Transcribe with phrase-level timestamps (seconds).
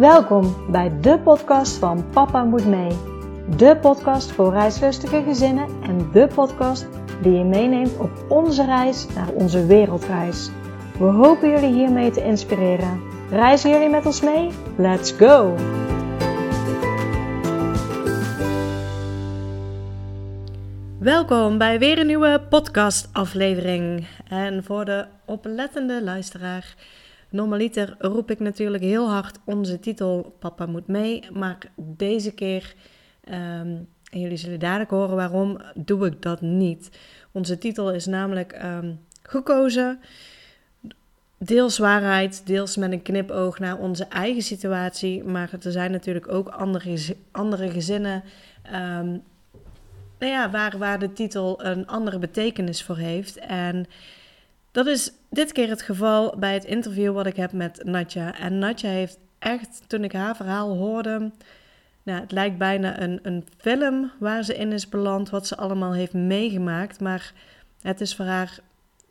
[0.00, 2.96] Welkom bij de podcast van Papa Moet Mee.
[3.56, 6.86] De podcast voor reislustige gezinnen en de podcast
[7.22, 10.50] die je meeneemt op onze reis naar onze wereldreis.
[10.98, 13.00] We hopen jullie hiermee te inspireren.
[13.30, 14.50] Reizen jullie met ons mee?
[14.76, 15.54] Let's go!
[20.98, 24.06] Welkom bij weer een nieuwe podcastaflevering.
[24.28, 26.74] En voor de oplettende luisteraar,
[27.30, 31.24] normaliter roep ik natuurlijk heel hard onze titel Papa moet mee.
[31.32, 32.74] Maar deze keer,
[33.24, 36.90] um, en jullie zullen dadelijk horen waarom, doe ik dat niet.
[37.32, 40.00] Onze titel is namelijk um, gekozen.
[41.38, 45.24] Deels waarheid, deels met een knipoog naar onze eigen situatie.
[45.24, 46.96] Maar er zijn natuurlijk ook andere,
[47.30, 48.22] andere gezinnen
[48.66, 49.22] um,
[50.20, 53.36] nou ja, waar, waar de titel een andere betekenis voor heeft.
[53.36, 53.86] En
[54.70, 58.38] dat is dit keer het geval bij het interview wat ik heb met Natja.
[58.38, 61.30] En Natja heeft echt, toen ik haar verhaal hoorde,
[62.02, 65.92] nou, het lijkt bijna een, een film waar ze in is beland, wat ze allemaal
[65.92, 67.00] heeft meegemaakt.
[67.00, 67.32] Maar
[67.80, 68.58] het is voor haar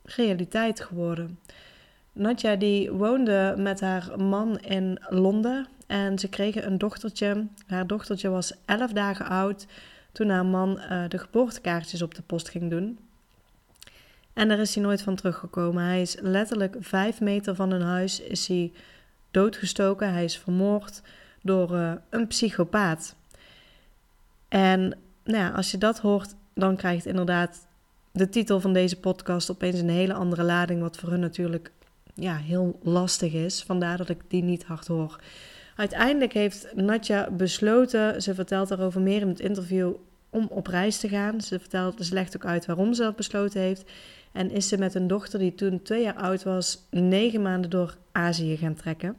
[0.04, 1.38] realiteit geworden.
[2.12, 7.46] Natja die woonde met haar man in Londen en ze kregen een dochtertje.
[7.66, 9.66] Haar dochtertje was 11 dagen oud
[10.12, 12.98] toen haar man uh, de geboortekaartjes op de post ging doen.
[14.32, 15.84] En daar is hij nooit van teruggekomen.
[15.84, 18.72] Hij is letterlijk vijf meter van hun huis is hij
[19.30, 20.12] doodgestoken.
[20.12, 21.02] Hij is vermoord
[21.42, 23.16] door uh, een psychopaat.
[24.48, 27.66] En nou als je dat hoort, dan krijgt inderdaad
[28.12, 31.72] de titel van deze podcast opeens een hele andere lading, wat voor hun natuurlijk
[32.14, 33.62] ja, heel lastig is.
[33.62, 35.20] Vandaar dat ik die niet hard hoor.
[35.76, 39.92] Uiteindelijk heeft Natja besloten, ze vertelt daarover meer in het interview,
[40.30, 41.40] om op reis te gaan.
[41.40, 43.90] Ze, vertelt, ze legt ook uit waarom ze dat besloten heeft.
[44.32, 47.96] En is ze met een dochter die toen twee jaar oud was, negen maanden door
[48.12, 49.16] Azië gaan trekken.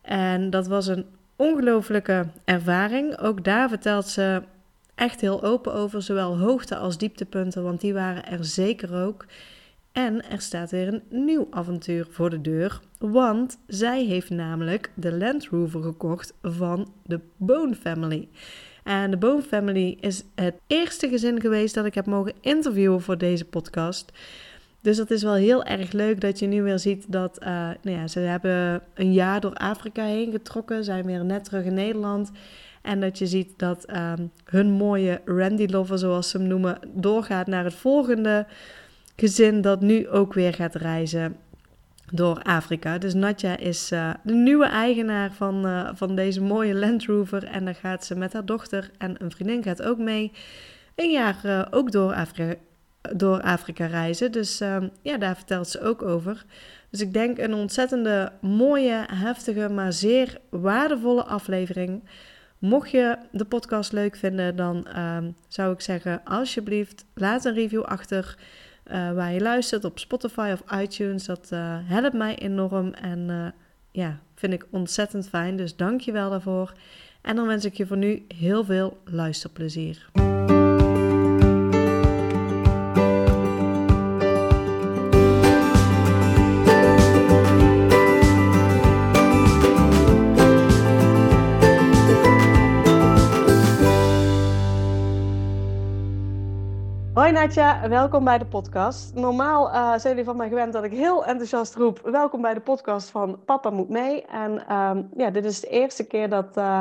[0.00, 3.18] En dat was een ongelooflijke ervaring.
[3.18, 4.42] Ook daar vertelt ze
[4.94, 9.26] echt heel open over, zowel hoogte als dieptepunten, want die waren er zeker ook.
[9.92, 15.12] En er staat weer een nieuw avontuur voor de deur, want zij heeft namelijk de
[15.12, 18.28] Land Rover gekocht van de Bone Family.
[18.86, 23.18] En de Bone Family is het eerste gezin geweest dat ik heb mogen interviewen voor
[23.18, 24.12] deze podcast.
[24.80, 27.48] Dus dat is wel heel erg leuk dat je nu weer ziet dat uh,
[27.82, 31.74] nou ja, ze hebben een jaar door Afrika heen getrokken, zijn weer net terug in
[31.74, 32.30] Nederland.
[32.82, 37.46] En dat je ziet dat um, hun mooie Randy Lover, zoals ze hem noemen, doorgaat
[37.46, 38.46] naar het volgende
[39.16, 41.36] gezin dat nu ook weer gaat reizen
[42.12, 42.98] door Afrika.
[42.98, 47.44] Dus Natja is uh, de nieuwe eigenaar van, uh, van deze mooie Land Rover.
[47.44, 50.32] En dan gaat ze met haar dochter en een vriendin gaat ook mee
[50.94, 52.54] een jaar uh, ook door Afrika,
[53.16, 54.32] door Afrika reizen.
[54.32, 54.58] Dus
[55.02, 56.44] ja, daar vertelt ze ook over.
[56.90, 62.08] Dus ik denk een ontzettende mooie, heftige, maar zeer waardevolle aflevering.
[62.58, 64.86] Mocht je de podcast leuk vinden, dan
[65.48, 68.36] zou ik zeggen: alsjeblieft, laat een review achter.
[68.92, 71.24] Uh, waar je luistert op Spotify of iTunes.
[71.24, 73.46] Dat uh, helpt mij enorm en uh,
[73.90, 75.56] ja, vind ik ontzettend fijn.
[75.56, 76.72] Dus dank je wel daarvoor.
[77.22, 80.06] En dan wens ik je voor nu heel veel luisterplezier.
[97.26, 99.14] Hoi welkom bij de podcast.
[99.14, 102.60] Normaal uh, zijn jullie van mij gewend dat ik heel enthousiast roep: welkom bij de
[102.60, 104.24] podcast van Papa moet mee.
[104.24, 106.80] En um, ja, dit is de eerste keer dat, uh,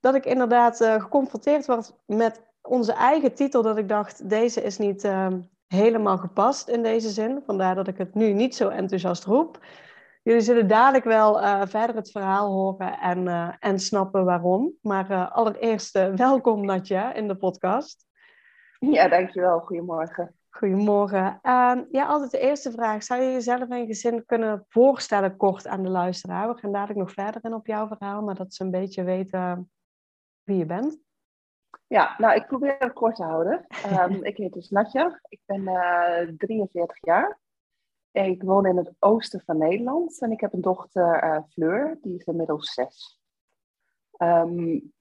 [0.00, 3.62] dat ik inderdaad uh, geconfronteerd word met onze eigen titel.
[3.62, 7.42] Dat ik dacht, deze is niet ehm, helemaal gepast in deze zin.
[7.46, 9.58] Vandaar dat ik het nu niet zo enthousiast roep.
[10.22, 13.28] Jullie zullen dadelijk wel verder het verhaal horen en,
[13.60, 14.72] en snappen waarom.
[14.82, 18.10] Maar allereerst welkom Natja in de podcast.
[18.96, 19.60] Ja, dankjewel.
[19.60, 20.34] Goedemorgen.
[20.50, 21.38] Goedemorgen.
[21.42, 23.02] Uh, ja, altijd de eerste vraag.
[23.02, 26.48] Zou je jezelf en gezin kunnen voorstellen kort aan de luisteraar?
[26.48, 29.70] We gaan dadelijk nog verder in op jouw verhaal, maar dat ze een beetje weten
[30.42, 30.98] wie je bent.
[31.86, 33.66] Ja, nou, ik probeer het kort te houden.
[33.86, 35.20] Um, ik heet dus Natja.
[35.28, 37.38] Ik ben uh, eh, 43 jaar.
[38.10, 42.14] Ik woon in het oosten van Nederland en ik heb een dochter, uh, Fleur, die
[42.14, 43.20] is inmiddels zes.
[44.18, 44.92] Um,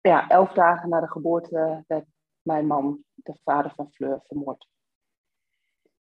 [0.00, 2.06] ja, elf dagen na de geboorte werd
[2.46, 4.68] mijn man, de vader van Fleur, vermoord.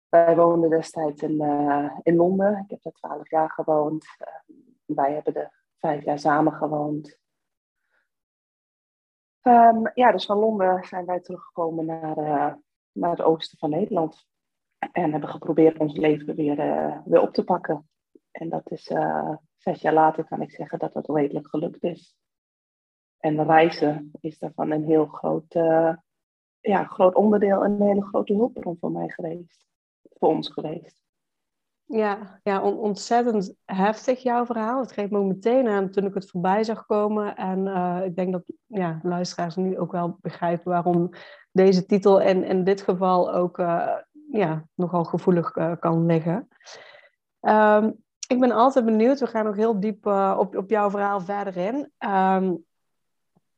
[0.09, 2.59] Wij woonden destijds in, uh, in Londen.
[2.59, 4.05] Ik heb daar twaalf jaar gewoond.
[4.05, 7.19] Uh, wij hebben er vijf jaar samen gewoond.
[9.43, 12.55] Um, ja, dus van Londen zijn wij teruggekomen naar, uh,
[12.93, 14.27] naar het oosten van Nederland.
[14.93, 16.57] En hebben geprobeerd ons leven weer,
[17.05, 17.89] weer op te pakken.
[18.31, 18.83] En dat is
[19.57, 22.17] zes jaar later kan ik zeggen dat dat redelijk gelukt is.
[23.19, 25.55] En reizen is daarvan een heel groot,
[26.63, 29.67] ja, groot onderdeel en een hele grote hulpbron voor mij geweest.
[30.19, 31.03] Voor ons geweest.
[31.85, 34.81] Ja, ja ontzettend heftig jouw verhaal.
[34.81, 37.37] Het geeft me meteen aan toen ik het voorbij zag komen.
[37.37, 41.11] En uh, ik denk dat ja, luisteraars nu ook wel begrijpen waarom
[41.51, 43.97] deze titel in, in dit geval ook uh,
[44.31, 46.49] ja, nogal gevoelig uh, kan liggen.
[47.41, 50.07] Um, ik ben altijd benieuwd, we gaan nog heel diep
[50.37, 51.75] op, op jouw verhaal verder in.
[51.77, 52.65] Um,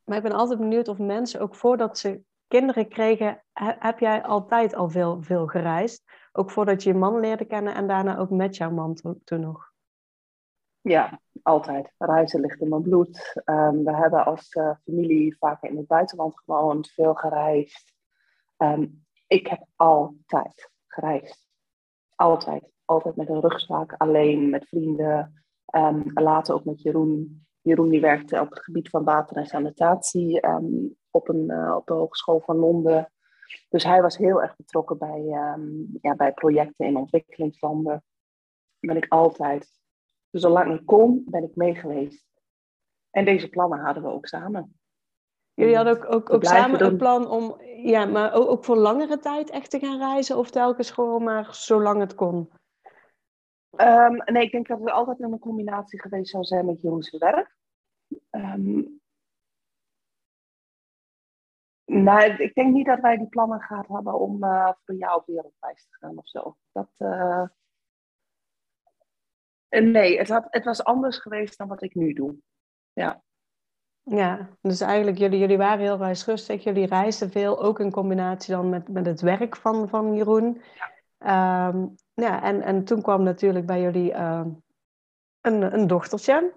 [0.03, 4.75] maar ik ben altijd benieuwd of mensen ook voordat ze kinderen kregen, heb jij altijd
[4.75, 6.03] al veel, veel gereisd?
[6.31, 9.73] Ook voordat je je man leerde kennen en daarna ook met jouw man toen nog?
[10.81, 11.93] Ja, altijd.
[11.97, 13.41] Reizen ligt in mijn bloed.
[13.45, 17.93] Um, we hebben als uh, familie vaak in het buitenland gewoond, veel gereisd.
[18.57, 21.47] Um, ik heb altijd gereisd.
[22.15, 22.71] Altijd.
[22.85, 25.43] Altijd met een rugzak, alleen, met vrienden.
[25.75, 27.45] Um, later ook met Jeroen.
[27.61, 30.39] Jeroen die werkte op het gebied van water en sanitatie
[31.15, 33.11] op, een, uh, op de Hogeschool van Londen.
[33.69, 35.21] Dus hij was heel erg betrokken bij,
[35.55, 38.03] um, ja, bij projecten in ontwikkelingslanden.
[38.79, 39.71] Ben ik altijd.
[40.29, 42.25] Dus zolang ik kon, ben ik mee geweest.
[43.09, 44.79] En deze plannen hadden we ook samen.
[45.53, 49.19] Jullie hadden ook, ook, ook samen een plan om, ja, maar ook, ook, voor langere
[49.19, 50.37] tijd echt te gaan reizen?
[50.37, 52.51] Of telkens gewoon maar zolang het kon?
[53.77, 57.55] Um, nee, ik denk dat het altijd een combinatie geweest zou zijn met Jeroen's werk.
[58.31, 59.01] Um,
[61.85, 65.25] nou, ik denk niet dat wij die plannen gehad hebben om uh, voor jou op
[65.25, 66.57] wereldreis te gaan of zo.
[66.71, 67.43] Dat, uh...
[69.69, 72.35] Nee, het, had, het was anders geweest dan wat ik nu doe.
[72.93, 73.23] Ja.
[74.03, 78.69] Ja, dus eigenlijk jullie, jullie waren heel reisrustig, jullie reisden veel, ook in combinatie dan
[78.69, 80.61] met, met het werk van, van Jeroen.
[81.19, 81.67] Ja.
[81.67, 84.45] Um, ja, en, en toen kwam natuurlijk bij jullie uh,
[85.41, 86.53] een, een dochtertje.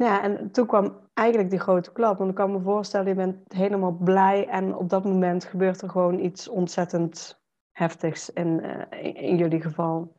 [0.00, 0.22] Ja.
[0.22, 2.18] En toen kwam eigenlijk die grote klap.
[2.18, 5.90] Want ik kan me voorstellen, je bent helemaal blij en op dat moment gebeurt er
[5.90, 7.40] gewoon iets ontzettend
[7.70, 10.16] heftigs in, uh, in, jullie geval.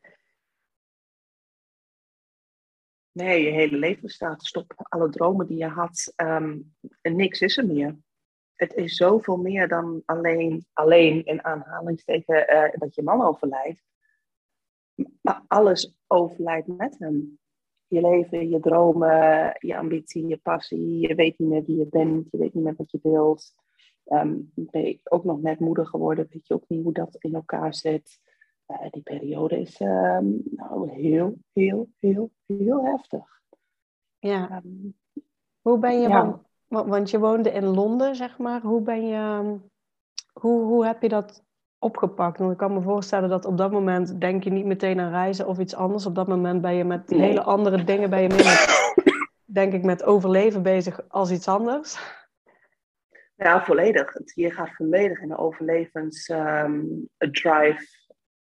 [3.11, 4.73] Nee, je hele leven staat stop.
[4.75, 7.97] Alle dromen die je had, um, en niks is er meer.
[8.55, 13.83] Het is zoveel meer dan alleen, alleen in aanhalingsteken uh, dat je man overlijdt.
[15.21, 17.39] Maar alles overlijdt met hem
[17.87, 21.07] je leven, je dromen, je ambitie, je passie.
[21.07, 23.53] Je weet niet meer wie je bent, je weet niet meer wat je wilt.
[24.05, 27.35] Um, ben ik ook nog net moeder geworden, weet je ook niet hoe dat in
[27.35, 28.19] elkaar zit.
[28.67, 33.41] Uh, die periode is um, nou, heel, heel, heel, heel heftig.
[34.19, 34.61] Ja.
[34.65, 34.95] Um,
[35.61, 36.41] hoe ben je, ja.
[36.67, 38.61] want, want je woonde in Londen, zeg maar.
[38.61, 39.55] Hoe ben je,
[40.33, 41.45] hoe, hoe heb je dat
[41.79, 42.39] opgepakt?
[42.39, 45.47] Want ik kan me voorstellen dat op dat moment denk je niet meteen aan reizen
[45.47, 46.05] of iets anders.
[46.05, 48.95] Op dat moment ben je met hele andere dingen, ben je meer met,
[49.45, 52.15] denk ik, met overleven bezig als iets anders.
[53.35, 54.13] Ja, volledig.
[54.33, 56.55] Je gaat volledig in de overlevensdrive.
[57.17, 57.75] Ehm,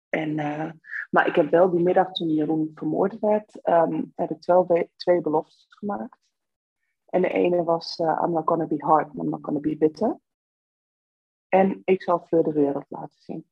[0.08, 0.70] en, uh,
[1.10, 5.20] maar ik heb wel die middag toen Jeroen vermoord werd, um, heb ik twee, twee
[5.20, 6.18] beloftes gemaakt.
[7.06, 10.18] En de ene was, uh, I'm not gonna be hard, I'm not gonna be bitter.
[11.54, 13.46] En ik zal Fleur de wereld laten zien.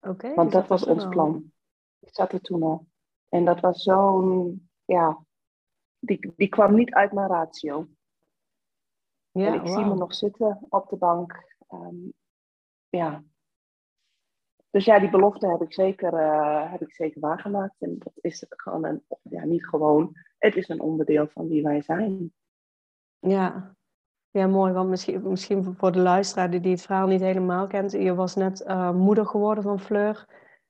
[0.00, 0.34] Oké.
[0.34, 1.52] Want dat was ons plan.
[1.98, 2.86] Ik zat er toen al.
[3.28, 5.24] En dat was zo'n, ja,
[5.98, 7.88] die, die kwam niet uit mijn ratio.
[9.30, 11.56] Ja, en ik zie me nog zitten op de bank.
[11.70, 12.12] Um,
[12.88, 13.24] ja.
[14.70, 17.76] Dus ja, die belofte heb ik zeker, uh, heb ik zeker waargemaakt.
[17.78, 21.82] En dat is gewoon een, ja, niet gewoon, het is een onderdeel van wie wij
[21.82, 22.32] zijn.
[23.18, 23.76] Ja,
[24.38, 27.92] ja, mooi, want misschien, misschien voor de luisteraar die, het verhaal niet helemaal kent.
[27.92, 30.26] Je was net uh, moeder geworden van Fleur.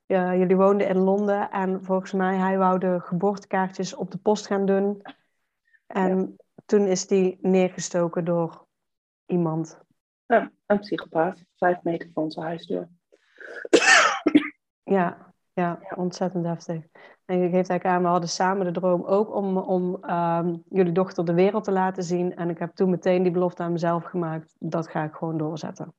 [0.07, 4.47] Uh, jullie woonden in Londen en volgens mij hij wou de geboortekaartjes op de post
[4.47, 5.03] gaan doen.
[5.87, 6.29] En ja.
[6.67, 8.67] toen is die neergestoken door
[9.27, 9.81] iemand.
[10.27, 12.89] Ja, een psychopaat, vijf meter van onze huisdeur.
[14.83, 16.85] Ja, ja, ontzettend heftig.
[17.25, 20.93] En je geeft eigenlijk aan, we hadden samen de droom ook om, om um, jullie
[20.93, 22.37] dochter de wereld te laten zien.
[22.37, 25.95] En ik heb toen meteen die belofte aan mezelf gemaakt, dat ga ik gewoon doorzetten.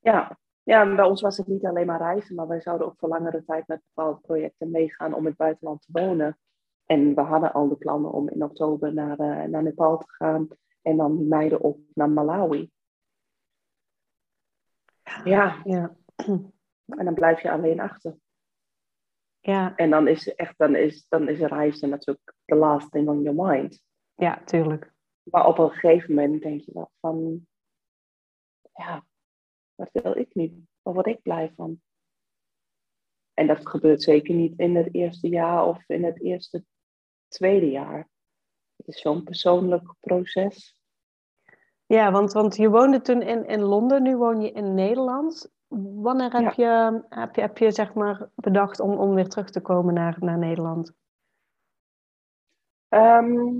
[0.00, 3.08] Ja, ja bij ons was het niet alleen maar reizen, maar wij zouden ook voor
[3.08, 6.38] langere tijd met bepaalde projecten meegaan om in het buitenland te wonen.
[6.86, 10.48] En we hadden al de plannen om in oktober naar, uh, naar Nepal te gaan
[10.82, 12.70] en dan die meiden op naar Malawi.
[15.24, 15.60] Ja.
[15.64, 15.96] ja.
[16.86, 18.16] En dan blijf je alleen achter.
[19.40, 19.76] Ja.
[19.76, 23.48] En dan is, echt, dan, is, dan is reizen natuurlijk the last thing on your
[23.48, 23.82] mind.
[24.14, 24.92] Ja, tuurlijk.
[25.22, 27.46] Maar op een gegeven moment denk je wel van,
[28.72, 29.04] ja,
[29.74, 30.64] wat wil ik nu?
[30.82, 31.80] Waar word ik blij van?
[33.34, 36.64] En dat gebeurt zeker niet in het eerste jaar of in het eerste
[37.28, 38.08] tweede jaar.
[38.76, 40.78] Het is zo'n persoonlijk proces.
[41.86, 45.50] Ja, want, want je woonde toen in, in Londen, nu woon je in Nederland.
[45.78, 49.60] Wanneer heb, je, heb, je, heb je zeg maar bedacht om, om weer terug te
[49.60, 50.92] komen naar, naar Nederland?
[52.88, 53.58] Ehm,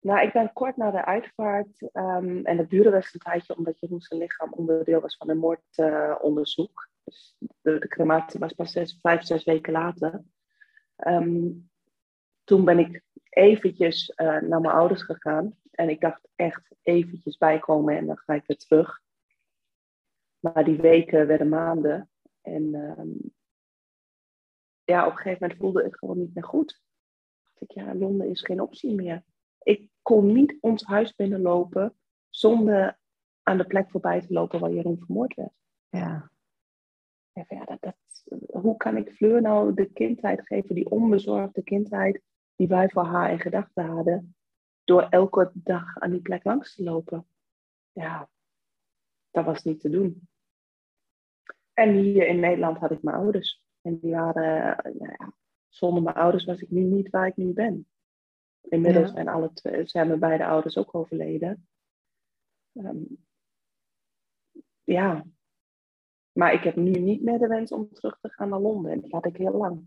[0.00, 3.80] nou, ik ben kort na de uitvaart, um, en dat duurde best een tijdje omdat
[3.80, 6.88] Jeroen zijn lichaam onderdeel was van een moordonderzoek.
[7.04, 10.22] dus de, de, crematie was pas zes, vijf, zes weken later.
[10.96, 11.50] Ehm,
[12.44, 15.56] toen ben ik eventjes uh, naar mijn ouders gegaan.
[15.70, 19.02] En ik dacht echt eventjes bijkomen en dan ga ik weer terug.
[20.52, 22.10] Maar die weken werden maanden.
[22.40, 23.34] En um,
[24.84, 26.82] ja, op een gegeven moment voelde ik gewoon niet meer goed.
[27.42, 29.24] Dacht ik, ja, Londen is geen optie meer.
[29.62, 31.96] Ik kon niet ons huis binnenlopen
[32.28, 32.98] zonder
[33.42, 35.52] aan de plek voorbij te lopen waar Jeroen vermoord werd.
[35.88, 36.30] Ja.
[37.32, 37.96] ja, dat, dat,
[38.46, 42.22] hoe kan ik Fleur nou de kindheid geven, die onbezorgde kindheid
[42.56, 44.36] die wij voor haar in gedachten hadden,
[44.84, 47.26] door elke dag aan die plek langs te lopen?
[47.92, 48.28] Ja,
[49.30, 50.28] dat was niet te doen.
[51.74, 53.62] En hier in Nederland had ik mijn ouders.
[53.80, 55.32] En die waren, nou ja,
[55.68, 57.86] zonder mijn ouders was ik nu niet waar ik nu ben.
[58.60, 61.68] Inmiddels zijn, alle twee, zijn mijn beide ouders ook overleden.
[62.72, 63.24] Um,
[64.84, 65.24] ja,
[66.32, 68.92] maar ik heb nu niet meer de wens om terug te gaan naar Londen.
[68.92, 69.82] En dat had ik heel lang.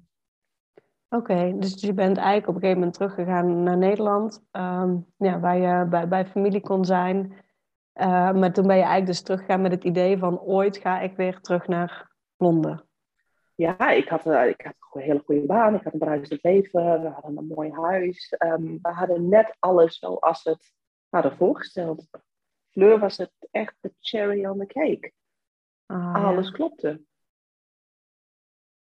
[1.09, 5.57] Oké, dus je bent eigenlijk op een gegeven moment teruggegaan naar Nederland, um, ja, waar
[5.57, 7.33] je bij, bij familie kon zijn.
[7.99, 11.15] Uh, maar toen ben je eigenlijk dus teruggegaan met het idee van ooit ga ik
[11.15, 12.87] weer terug naar Londen.
[13.55, 17.01] Ja, ik had, uh, ik had een hele goede baan, ik had een bruisend leven,
[17.01, 18.35] we hadden een mooi huis.
[18.39, 20.73] Um, we hadden net alles zoals we het
[21.09, 22.07] hadden voorgesteld.
[22.69, 25.11] Fleur was het echt de cherry on the cake.
[25.85, 26.53] Ah, alles ja.
[26.53, 27.01] klopte.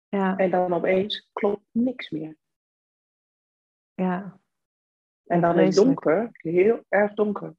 [0.09, 0.37] Ja.
[0.37, 2.37] En dan opeens klopt niks meer.
[3.93, 4.39] Ja.
[5.25, 7.55] En dan is het donker, heel erg donker.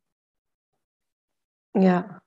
[1.81, 2.23] Ja.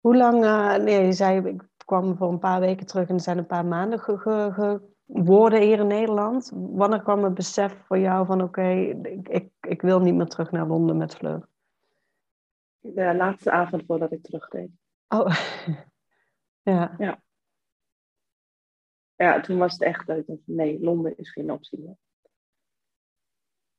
[0.00, 3.20] Hoe lang, uh, nee, je zei, ik kwam voor een paar weken terug en er
[3.20, 6.50] zijn een paar maanden geworden hier in Nederland.
[6.54, 8.68] Wanneer kwam het besef voor jou van, oké,
[9.02, 11.48] ik, ik, ik wil niet meer terug naar Londen met Fleur?
[12.80, 14.70] De laatste avond voordat ik terugdeed.
[15.08, 15.34] Oh,
[16.72, 16.94] ja.
[16.98, 17.22] Ja.
[19.14, 21.96] Ja, toen was het echt dat nee, Londen is geen optie meer.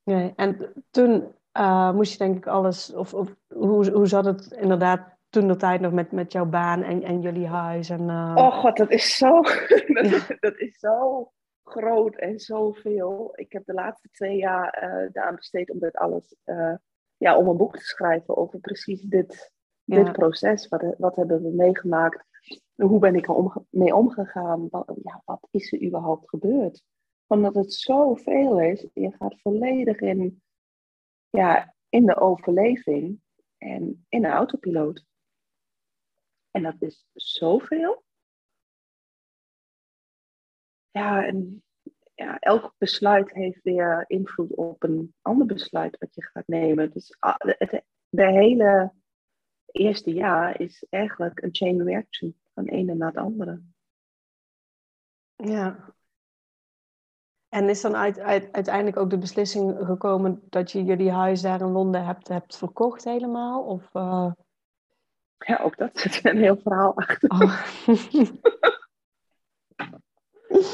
[0.03, 4.51] Nee, en toen uh, moest je denk ik alles, of, of hoe, hoe zat het
[4.51, 7.89] inderdaad toen de tijd nog met, met jouw baan en, en jullie huis?
[7.89, 8.33] En, uh...
[8.35, 9.41] Oh god, dat is zo,
[10.39, 11.31] dat, is zo
[11.63, 13.31] groot en zoveel.
[13.35, 16.35] Ik heb de laatste twee jaar uh, daaraan besteed om dit alles,
[17.17, 19.51] ja, om een boek te schrijven over precies dit,
[19.83, 20.67] dit proces.
[20.67, 22.23] Wat, wat hebben we meegemaakt?
[22.75, 24.67] Hoe ben ik er omge mee omgegaan?
[24.69, 26.83] Wat, ja, wat is er überhaupt gebeurd?
[27.27, 30.42] Omdat het zoveel is, je gaat volledig in
[31.37, 33.21] ja, in de overleving
[33.57, 35.05] en in de autopiloot.
[36.51, 38.03] En dat is zoveel.
[40.91, 41.63] Ja, en
[42.15, 46.91] ja, elk besluit heeft weer invloed op een ander besluit wat je gaat nemen.
[46.91, 48.93] Dus het, de hele
[49.65, 53.61] eerste jaar is eigenlijk een chain reaction van de ene naar het andere.
[55.35, 55.95] Ja.
[57.53, 61.61] En is dan uit, uit, uiteindelijk ook de beslissing gekomen dat je jullie huis daar
[61.61, 63.63] in Londen hebt, hebt verkocht helemaal?
[63.63, 64.31] Of, uh...
[65.37, 67.29] Ja, ook dat zit een heel verhaal achter.
[67.29, 67.65] Oh.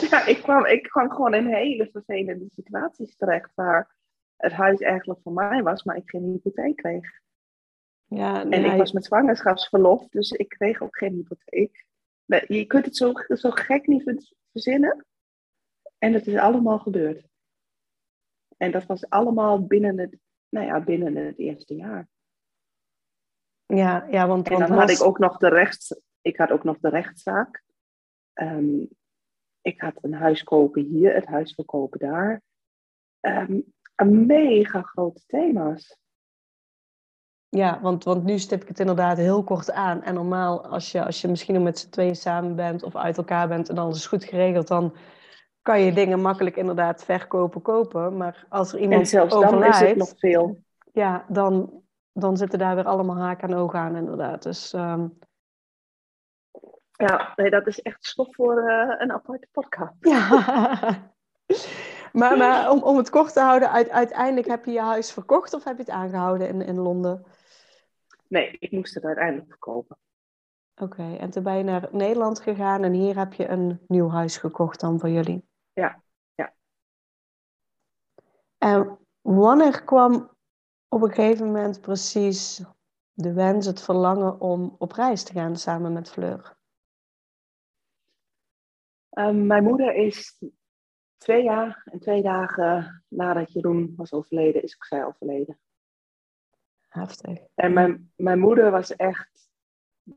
[0.09, 3.95] ja, ik kwam, ik kwam gewoon in hele vervelende situaties terecht waar
[4.37, 7.19] het huis eigenlijk voor mij was, maar ik geen hypotheek kreeg.
[8.05, 11.85] Ja, en ik was met zwangerschapsverlof, dus ik kreeg ook geen hypotheek.
[12.47, 15.05] Je kunt het zo, zo gek niet verzinnen.
[15.99, 17.27] En het is allemaal gebeurd.
[18.57, 20.17] En dat was allemaal binnen het,
[20.49, 22.07] nou ja, binnen het eerste jaar.
[23.65, 26.79] Ja, ja want, en dan had ik ook nog de rechts, ik had ook nog
[26.79, 27.63] de rechtszaak.
[28.33, 28.89] Um,
[29.61, 32.41] ik had een huis kopen hier, het huis verkopen daar.
[33.19, 35.97] Um, een mega grote thema's.
[37.49, 40.03] Ja, want, want nu stip ik het inderdaad heel kort aan.
[40.03, 43.17] En normaal, als je, als je misschien nog met z'n tweeën samen bent of uit
[43.17, 44.95] elkaar bent en alles is goed geregeld, dan
[45.69, 48.17] kan je dingen makkelijk inderdaad verkopen, kopen.
[48.17, 50.57] Maar als er iemand en zelfs overlijdt, dan is het nog veel.
[50.91, 51.83] Ja, dan,
[52.13, 54.43] dan zitten daar weer allemaal haken en ogen aan inderdaad.
[54.43, 55.19] Dus, um...
[56.91, 59.93] Ja, nee, dat is echt stof voor uh, een aparte podcast.
[59.99, 61.11] Ja.
[62.19, 65.63] maar maar om, om het kort te houden, uiteindelijk heb je je huis verkocht of
[65.63, 67.25] heb je het aangehouden in, in Londen?
[68.27, 69.97] Nee, ik moest het uiteindelijk verkopen.
[70.75, 74.37] Oké, en toen ben je naar Nederland gegaan en hier heb je een nieuw huis
[74.37, 75.48] gekocht dan voor jullie?
[75.79, 76.03] Ja,
[76.35, 76.53] ja.
[78.57, 80.35] En wanneer kwam
[80.87, 82.63] op een gegeven moment precies
[83.13, 86.57] de wens, het verlangen om op reis te gaan samen met Fleur?
[89.09, 90.43] Um, mijn moeder is
[91.17, 95.59] twee jaar en twee dagen nadat Jeroen was overleden, is ook zij overleden.
[96.87, 97.39] Heftig.
[97.55, 99.49] En mijn, mijn moeder was echt,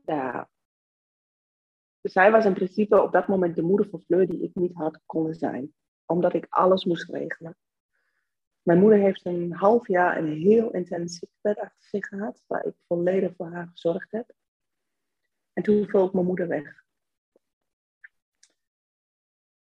[0.05, 0.49] ja,
[2.03, 4.99] zij was in principe op dat moment de moeder van Fleur die ik niet had
[5.05, 5.73] kunnen zijn.
[6.05, 7.57] Omdat ik alles moest regelen.
[8.61, 12.73] Mijn moeder heeft een half jaar een heel intens ziekbed achter zich gehad, waar ik
[12.87, 14.33] volledig voor haar gezorgd heb.
[15.53, 16.83] En toen viel mijn moeder weg.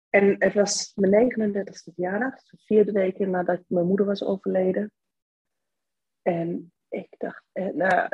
[0.10, 4.92] En het was mijn 39e verjaardag, de vierde weken nadat mijn moeder was overleden.
[6.22, 8.10] En ik dacht, eh, nou,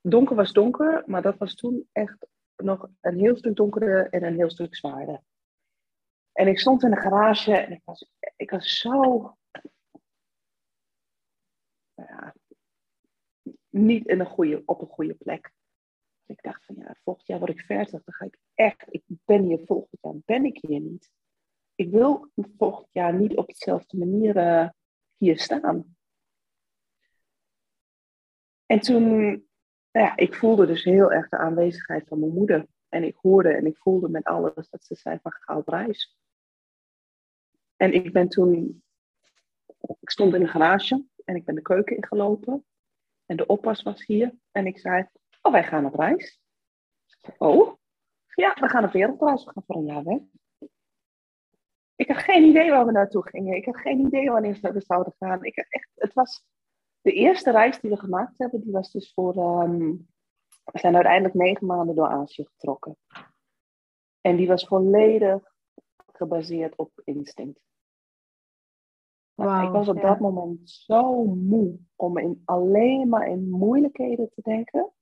[0.00, 2.26] donker was donker, maar dat was toen echt
[2.62, 5.22] nog een heel stuk donkerder en een heel stuk zwaarder.
[6.32, 9.36] En ik stond in de garage en ik was, ik was zo.
[11.94, 12.34] Ja,
[13.68, 15.52] niet in een goede, op een goede plek.
[16.26, 19.42] Ik dacht van ja, volgend jaar word ik 40, dan ga ik echt, ik ben
[19.42, 21.10] hier volgend jaar, ben ik hier niet.
[21.74, 24.68] Ik wil volgend jaar niet op dezelfde manier uh,
[25.16, 25.96] hier staan.
[28.66, 29.47] En toen,
[29.98, 32.66] nou ja, ik voelde dus heel erg de aanwezigheid van mijn moeder.
[32.88, 36.18] En ik hoorde en ik voelde met alles dat ze zei van ga op reis.
[37.76, 38.82] En ik ben toen,
[40.00, 42.64] ik stond in de garage en ik ben de keuken ingelopen.
[43.26, 44.34] En de oppas was hier.
[44.50, 45.08] En ik zei,
[45.42, 46.40] oh wij gaan op reis.
[47.38, 47.76] Oh,
[48.34, 49.44] ja, we gaan op wereldreis.
[49.44, 50.20] We gaan voor een jaar weg.
[51.96, 53.56] Ik had geen idee waar we naartoe gingen.
[53.56, 55.44] Ik had geen idee wanneer we zouden gaan.
[55.44, 56.46] Ik echt, het was
[57.08, 59.62] de eerste reis die we gemaakt hebben, die was dus voor.
[59.62, 60.08] Um,
[60.64, 62.96] we zijn uiteindelijk negen maanden door Azië getrokken.
[64.20, 65.54] En die was volledig
[66.12, 67.60] gebaseerd op instinct.
[69.34, 74.42] Wow, ik was op dat moment zo moe om in, alleen maar in moeilijkheden te
[74.42, 74.92] denken.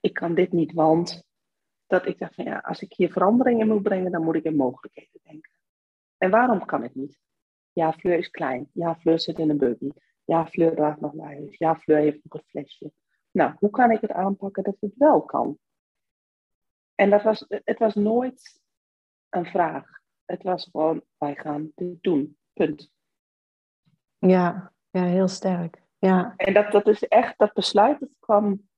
[0.00, 1.24] Ik kan dit niet, want
[1.86, 4.44] dat ik dacht van ja, als ik hier verandering in moet brengen, dan moet ik
[4.44, 5.50] in mogelijkheden denken.
[6.18, 7.18] En waarom kan het niet?
[7.72, 8.70] Ja, Fleur is klein.
[8.72, 9.90] Ja, Fleur zit in een buggy.
[10.24, 11.58] Ja, Fleur draagt nog naar huis.
[11.58, 12.92] Ja, Fleur heeft nog een flesje.
[13.30, 15.58] Nou, hoe kan ik het aanpakken dat het wel kan?
[16.94, 18.60] En dat was, het was nooit
[19.28, 19.84] een vraag.
[20.24, 22.36] Het was gewoon, wij gaan dit doen.
[22.52, 22.90] Punt.
[24.18, 25.82] Ja, ja heel sterk.
[25.98, 26.34] Ja.
[26.36, 28.68] En dat, dat is echt, dat besluit, dat kwam,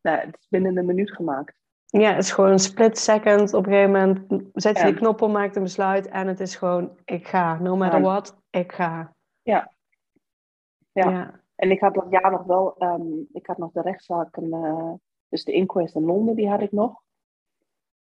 [0.00, 1.54] nou, het is binnen een minuut gemaakt.
[1.86, 3.54] Ja, het is gewoon een split second.
[3.54, 4.90] Op een gegeven moment zet je ja.
[4.90, 7.58] die knop om, maakt een besluit en het is gewoon, ik ga.
[7.58, 9.14] No matter what, ik ga.
[9.42, 9.74] Ja.
[11.04, 11.10] Ja.
[11.10, 11.40] ja.
[11.54, 14.92] En ik had dat jaar nog wel, um, ik had nog de rechtszaak, uh,
[15.28, 17.02] dus de inquest in Londen, die had ik nog.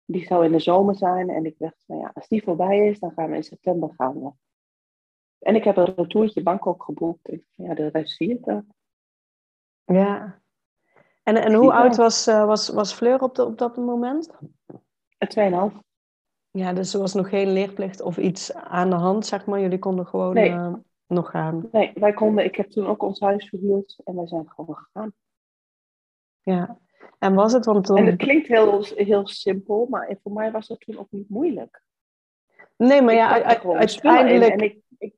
[0.06, 3.00] Die zou in de zomer zijn en ik dacht, nou ja, als die voorbij is,
[3.00, 4.38] dan gaan we in september gaan.
[5.40, 7.32] En ik heb een retourtje Bangkok geboekt.
[7.32, 8.64] Ik, ja, de rest zie je.
[9.86, 10.42] Ja,
[11.24, 14.30] en, en hoe oud was, uh, was, was Fleur op, de, op dat moment?
[15.18, 15.74] Tweeënhalf.
[16.52, 19.60] Ja, dus er was nog geen leerplicht of iets aan de hand, zeg maar.
[19.60, 20.50] Jullie konden gewoon nee.
[20.50, 20.74] uh,
[21.08, 21.70] nog gaan.
[21.72, 22.46] Nee, wij konden.
[22.46, 25.14] Ik heb toen ook ons huis verhuurd en wij zijn gewoon gegaan.
[26.42, 26.80] Ja,
[27.20, 27.98] en was het want toen...
[27.98, 31.84] En het klinkt heel, heel simpel, maar voor mij was het toen ook niet moeilijk.
[32.78, 34.52] Nee, maar ik ja, uiteindelijk...
[34.52, 35.14] En ik, ik,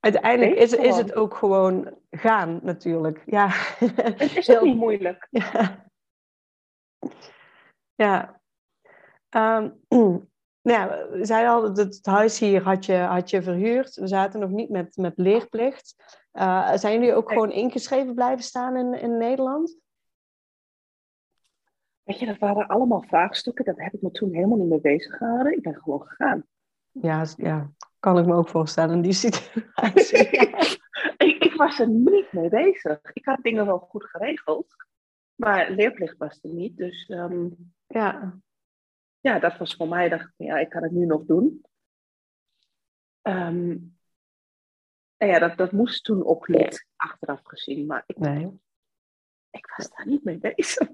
[0.00, 3.22] Uiteindelijk is, is het ook gewoon gaan, natuurlijk.
[3.26, 3.48] Ja.
[3.48, 5.28] Het is ook niet moeilijk.
[5.30, 5.90] Ja.
[7.94, 8.40] ja.
[9.30, 10.30] Um,
[10.68, 13.94] nou ja, we zeiden al, het huis hier had je, had je verhuurd.
[13.94, 16.18] We zaten nog niet met, met leerplicht.
[16.32, 19.76] Uh, zijn jullie ook gewoon ingeschreven blijven staan in, in Nederland?
[22.02, 23.64] Weet je, dat waren allemaal vraagstukken.
[23.64, 25.52] Dat heb ik me toen helemaal niet mee bezig gehouden.
[25.52, 26.44] Ik ben gewoon gegaan.
[26.90, 30.18] Ja, ja kan ik me ook voorstellen in die situatie.
[31.26, 33.00] ik, ik, was er niet mee bezig.
[33.12, 34.74] Ik had dingen wel goed geregeld,
[35.34, 36.76] maar leerplicht was er niet.
[36.76, 38.38] Dus um, ja.
[39.20, 41.64] Ja, dat was voor mij, dacht ik, ja, ik kan het nu nog doen.
[43.22, 43.96] Um,
[45.16, 48.60] en ja, dat, dat moest toen ook niet achteraf gezien, maar ik, nee.
[49.50, 50.88] ik was daar niet mee bezig.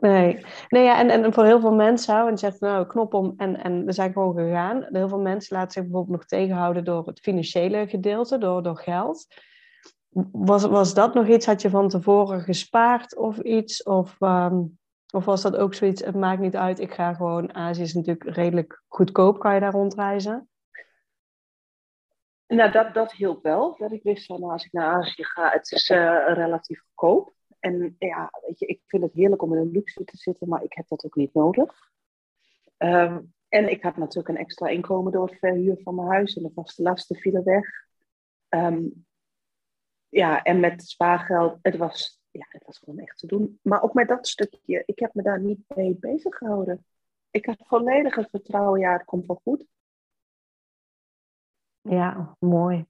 [0.00, 3.34] Nee, nee ja, en, en voor heel veel mensen, want je zegt nou knop om
[3.36, 4.86] en, en we zijn gewoon gegaan.
[4.88, 9.26] Heel veel mensen laten zich bijvoorbeeld nog tegenhouden door het financiële gedeelte, door, door geld.
[10.32, 13.82] Was, was dat nog iets, had je van tevoren gespaard of iets?
[13.82, 14.78] Of, um,
[15.12, 18.36] of was dat ook zoiets, het maakt niet uit, ik ga gewoon, Azië is natuurlijk
[18.36, 20.48] redelijk goedkoop, kan je daar rondreizen?
[22.46, 23.76] Nou, dat, dat hielp wel.
[23.78, 27.34] Dat ik wist van als ik naar Azië ga, het is uh, relatief goedkoop.
[27.58, 30.62] en ja, weet je, ik vind het heerlijk om in een luxe te zitten, maar
[30.62, 31.90] ik heb dat ook niet nodig.
[32.76, 36.42] Ehm, en ik had natuurlijk een extra inkomen door het verhuur van mijn huis en
[36.42, 37.66] de vaste lasten vielen weg.
[38.48, 38.84] Ehm,
[40.08, 43.58] ja, en met spaargeld, het was, ja, het was gewoon echt te doen.
[43.62, 46.84] Maar ook met dat stukje, ik heb me daar niet mee bezig gehouden.
[47.30, 49.66] Ik had volledige vertrouwen, ja, het komt wel goed.
[51.80, 52.86] Ja, mooi.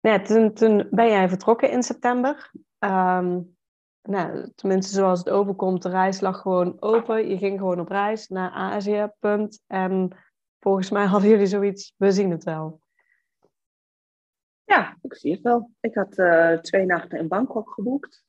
[0.00, 2.50] Ja, toen, toen ben jij vertrokken in september.
[2.78, 3.56] Um,
[4.02, 7.28] nou, tenminste, zoals het overkomt, de reis lag gewoon open.
[7.28, 9.62] Je ging gewoon op reis naar Azië, punt.
[9.66, 10.16] En
[10.60, 12.80] volgens mij hadden jullie zoiets, we zien het wel.
[14.66, 15.70] Ja, ik zie het wel.
[15.80, 18.24] Ik had uh, twee nachten in Bangkok geboekt.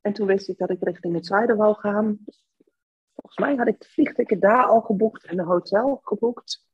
[0.00, 2.18] En toen wist ik dat ik richting het zuiden wou gaan.
[3.14, 6.66] volgens mij had ik het vliegticket daar al geboekt en de hotel geboekt.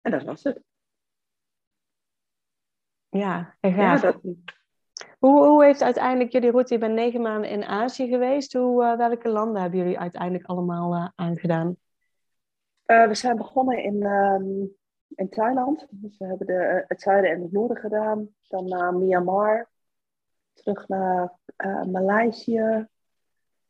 [0.00, 0.62] En dat was het.
[3.08, 3.74] Ja, en.
[3.74, 4.20] Ja, dat...
[5.18, 6.74] hoe, hoe heeft uiteindelijk jullie route?
[6.74, 8.52] Je bent negen maanden in Azië geweest.
[8.52, 11.76] Hoe, uh, welke landen hebben jullie uiteindelijk allemaal uh, aangedaan?
[12.84, 14.76] We zijn begonnen in, um,
[15.14, 15.86] in Thailand.
[15.90, 18.28] Dus we hebben de, het zuiden en het noorden gedaan.
[18.48, 19.70] Dan naar Myanmar.
[20.52, 21.38] Terug naar
[21.90, 22.88] Maleisië.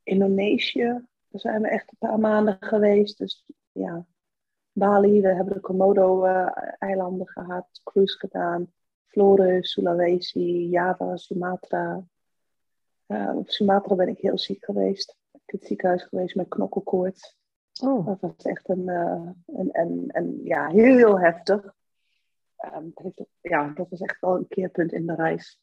[0.02, 1.04] Indonesië.
[1.28, 3.18] Daar zijn we echt een paar maanden geweest.
[3.18, 4.06] Dus ja,
[4.72, 5.20] Bali.
[5.20, 7.80] We hebben de Komodo-eilanden gehad.
[7.84, 8.72] Cruise gedaan.
[9.06, 12.04] Flores, Sulawesi, Java, Sumatra.
[13.06, 15.10] Uh, op Sumatra ben ik heel ziek geweest.
[15.10, 17.36] Ik ben in het ziekenhuis geweest met knokkelkoorts.
[17.80, 18.06] Oh.
[18.06, 21.74] Dat was echt een, uh, een, een, een, ja, heel heftig.
[22.74, 25.60] Um, heeft, ja, dat was echt wel een keerpunt in de reis.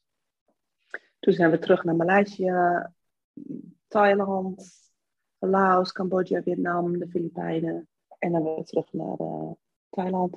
[1.18, 2.86] Toen zijn we terug naar Maleisië,
[3.88, 4.90] Thailand,
[5.38, 7.88] Laos, Cambodja, Vietnam, de Filipijnen.
[8.18, 9.50] En dan weer terug naar uh,
[9.90, 10.34] Thailand.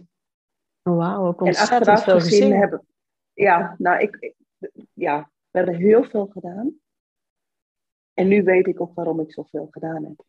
[0.83, 2.41] Oh, Wauw, ook ontzettend veel gezien.
[2.41, 2.57] gezien.
[2.57, 2.85] Hebben,
[3.33, 4.33] ja, nou, ik,
[4.93, 6.79] ja, we hebben heel veel gedaan.
[8.13, 10.25] En nu weet ik ook waarom ik zoveel gedaan heb.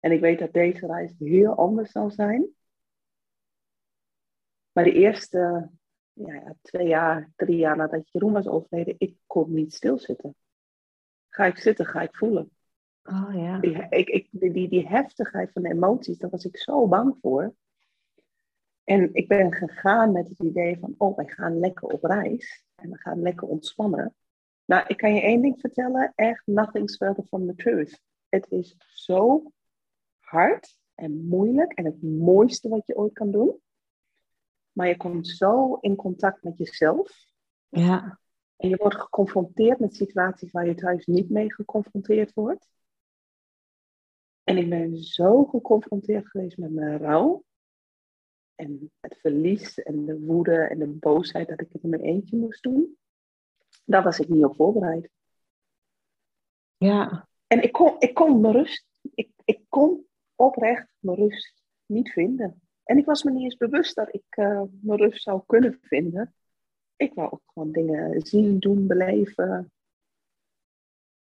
[0.00, 2.46] En ik weet dat deze reis heel anders zal zijn.
[4.72, 5.70] Maar de eerste
[6.12, 10.34] ja, twee jaar, drie jaar nadat Jeroen was overleden, ik kon niet stilzitten.
[11.28, 12.50] Ga ik zitten, ga ik voelen.
[13.02, 13.58] Oh, ja.
[13.58, 17.54] die, ik, ik, die, die heftigheid van de emoties, daar was ik zo bang voor.
[18.84, 22.90] En ik ben gegaan met het idee van, oh, wij gaan lekker op reis en
[22.90, 24.14] we gaan lekker ontspannen.
[24.64, 28.00] Nou, ik kan je één ding vertellen, echt nothing's further from the truth.
[28.28, 29.52] Het is zo
[30.26, 33.60] hard en moeilijk en het mooiste wat je ooit kan doen.
[34.72, 37.26] Maar je komt zo in contact met jezelf.
[37.68, 38.20] Ja.
[38.56, 42.68] En je wordt geconfronteerd met situaties waar je thuis niet mee geconfronteerd wordt.
[44.42, 47.44] En ik ben zo geconfronteerd geweest met mijn rouw
[48.54, 52.36] en het verlies en de woede en de boosheid dat ik het in mijn eentje
[52.36, 52.96] moest doen,
[53.84, 55.10] daar was ik niet op voorbereid.
[56.76, 57.28] Ja.
[57.46, 60.05] En ik kon, ik kon rust, ik, ik kon
[60.36, 62.60] oprecht mijn rust niet vinden.
[62.84, 66.34] En ik was me niet eens bewust dat ik uh, mijn rust zou kunnen vinden.
[66.96, 69.72] Ik wou ook gewoon dingen zien, doen, beleven.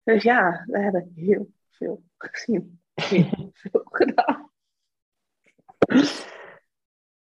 [0.04, 2.82] Dus ja, we hebben heel veel gezien.
[2.93, 4.52] Heel veel gedaan.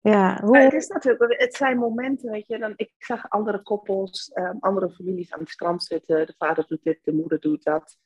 [0.02, 0.58] Ja, hoe...
[0.58, 2.58] het, is natuurlijk, het zijn momenten, weet je.
[2.58, 6.26] Dan, ik zag andere koppels, um, andere families aan het strand zitten.
[6.26, 7.98] De vader doet dit, de moeder doet dat.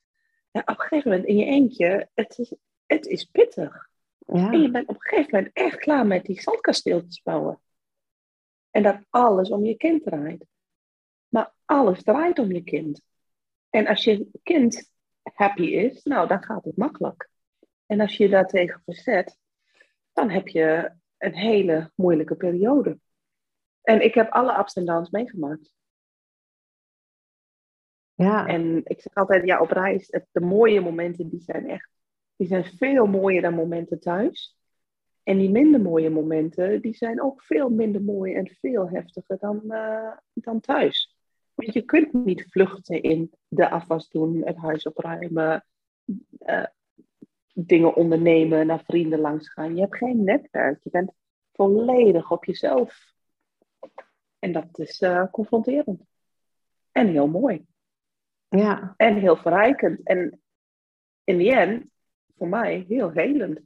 [0.51, 2.55] Ja, op een gegeven moment in je eentje, het is,
[2.89, 3.89] het is pittig.
[4.17, 4.51] Ja.
[4.51, 7.61] En je bent op een gegeven moment echt klaar met die zandkasteeltjes bouwen.
[8.71, 10.45] En dat alles om je kind draait.
[11.27, 13.01] Maar alles draait om je kind.
[13.69, 14.91] En als je kind
[15.33, 17.29] happy is, nou, dan gaat het makkelijk.
[17.85, 19.37] En als je daartegen verzet,
[20.13, 22.99] dan heb je een hele moeilijke periode.
[23.81, 25.73] En ik heb alle ups en downs meegemaakt.
[28.13, 28.47] Ja.
[28.47, 31.89] En ik zeg altijd, ja, op reis, de mooie momenten, die zijn echt,
[32.39, 34.57] die zijn veel mooier dan momenten thuis.
[35.23, 39.61] En die minder mooie momenten, die zijn ook veel minder mooi en veel heftiger dan,
[39.65, 41.17] uh, dan thuis.
[41.53, 45.65] Want je kunt niet vluchten in de afwas doen, het huis opruimen,
[46.39, 46.65] uh,
[47.53, 49.75] dingen ondernemen, naar vrienden langs gaan.
[49.75, 50.83] Je hebt geen netwerk.
[50.83, 51.11] Je bent
[51.53, 53.13] volledig op jezelf.
[54.39, 56.01] En dat is uh, confronterend.
[56.91, 57.65] En heel mooi.
[58.49, 58.93] Ja.
[58.97, 60.03] En heel verrijkend.
[60.03, 60.41] En
[61.23, 61.97] in the end,
[62.39, 63.59] voor mij, heel helend.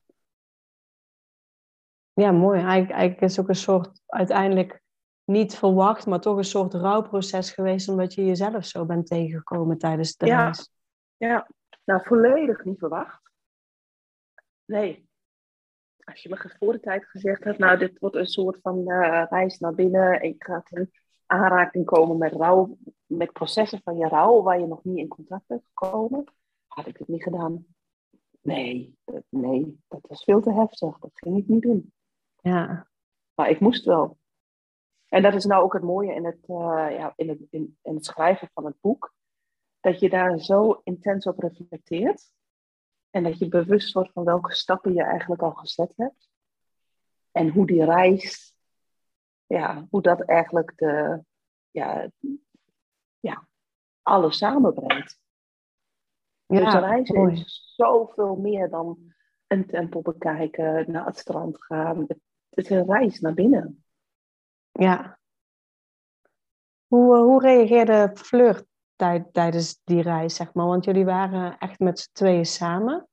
[2.13, 2.59] Ja, mooi.
[2.59, 4.81] Eigenlijk, eigenlijk is het ook een soort, uiteindelijk
[5.25, 10.15] niet verwacht, maar toch een soort rouwproces geweest, omdat je jezelf zo bent tegengekomen tijdens
[10.15, 10.43] de ja.
[10.43, 10.69] reis.
[11.17, 11.49] Ja,
[11.83, 13.21] nou volledig niet verwacht.
[14.65, 15.09] Nee.
[16.03, 19.25] Als je me voor de tijd gezegd had, nou, dit wordt een soort van uh,
[19.29, 20.21] reis naar binnen.
[20.21, 20.91] Ik ga in
[21.25, 25.47] aanraking komen met rouw, met processen van je rouw waar je nog niet in contact
[25.47, 26.23] bent gekomen,
[26.67, 27.65] had ik het niet gedaan.
[28.43, 30.99] Nee, dat, nee, dat was veel te heftig.
[30.99, 31.93] Dat ging ik niet doen.
[32.41, 32.87] Ja.
[33.33, 34.17] Maar ik moest wel.
[35.07, 37.95] En dat is nou ook het mooie in het, uh, ja, in het, in, in
[37.95, 39.13] het schrijven van het boek.
[39.79, 42.31] Dat je daar zo intens op reflecteert.
[43.09, 46.29] En dat je bewust wordt van welke stappen je eigenlijk al gezet hebt.
[47.31, 48.55] En hoe die reis,
[49.45, 51.23] ja, hoe dat eigenlijk de,
[51.71, 52.11] ja,
[53.19, 53.47] ja,
[54.01, 55.21] alles samenbrengt.
[56.53, 58.97] Ja, dus de reis is zoveel meer dan
[59.47, 62.05] een tempel bekijken, naar het strand gaan.
[62.49, 63.83] Het is een reis naar binnen.
[64.71, 65.19] Ja.
[66.87, 68.65] Hoe, eh, hoe reageerde Fleur
[69.31, 70.65] tijdens die reis, zeg maar?
[70.65, 73.07] Want jullie waren echt met z'n tweeën samen.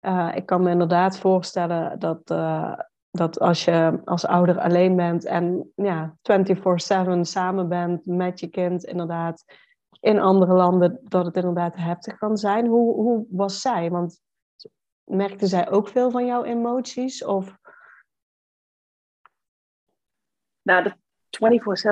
[0.00, 2.78] Uh, ik kan me inderdaad voorstellen dat, uh,
[3.10, 8.84] dat als je als ouder alleen bent en ja, 24-7 samen bent met je kind,
[8.84, 9.44] inderdaad,
[10.04, 12.66] in andere landen, dat het inderdaad heftig kan zijn.
[12.66, 13.90] Hoe, hoe was zij?
[13.90, 14.20] Want
[15.04, 17.24] merkte zij ook veel van jouw emoties?
[17.24, 17.58] Of...
[20.62, 20.96] Nou, de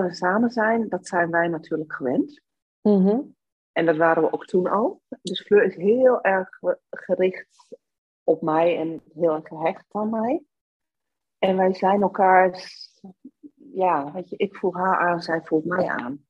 [0.08, 2.42] 24-7 samen zijn, dat zijn wij natuurlijk gewend.
[2.80, 3.34] Mm
[3.72, 5.02] En dat waren we ook toen al.
[5.22, 6.48] Dus Fleur is heel erg
[6.90, 7.76] gericht
[8.24, 10.42] op mij en heel erg gehecht aan mij.
[11.38, 12.70] En wij zijn elkaar,
[13.54, 16.26] ja, weet je, ik voel haar aan, zij voelt mij aan.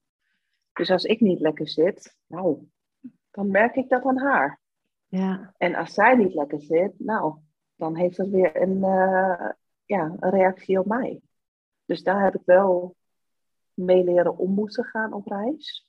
[0.72, 2.68] Dus als ik niet lekker zit, nou,
[3.30, 4.60] dan merk ik dat aan haar.
[5.06, 5.54] Ja.
[5.56, 7.38] En als zij niet lekker zit, nou,
[7.74, 9.50] dan heeft dat weer een, uh,
[9.84, 11.20] ja, een reactie op mij.
[11.84, 12.96] Dus daar heb ik wel
[13.74, 15.88] mee leren om moeten gaan op reis.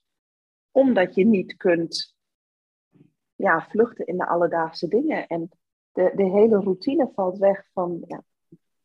[0.72, 2.16] Omdat je niet kunt
[3.36, 5.28] ja, vluchten in de alledaagse dingen.
[5.28, 5.50] En
[5.92, 8.24] de, de hele routine valt weg van ja,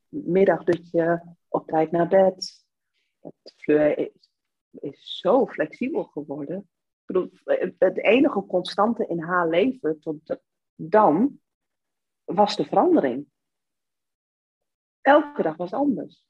[0.08, 2.64] middagdutje, op tijd naar bed.
[3.56, 4.11] Fleur
[4.80, 6.58] is, zo flexibel geworden.
[6.58, 7.30] Ik bedoel,
[7.78, 10.38] het enige constante in haar leven tot
[10.74, 11.40] dan
[12.24, 13.28] was de verandering.
[15.00, 16.24] Elke dag was anders.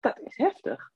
[0.00, 0.92] Dat is heftig.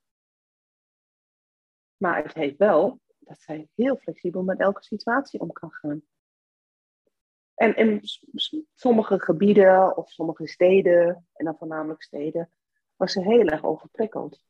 [1.97, 6.03] Maar het heeft wel dat zij heel flexibel met elke situatie om kan gaan.
[7.55, 8.01] En in
[8.75, 12.51] sommige gebieden of sommige steden, en dan voornamelijk steden,
[12.97, 14.43] was ze heel erg overprikkeld.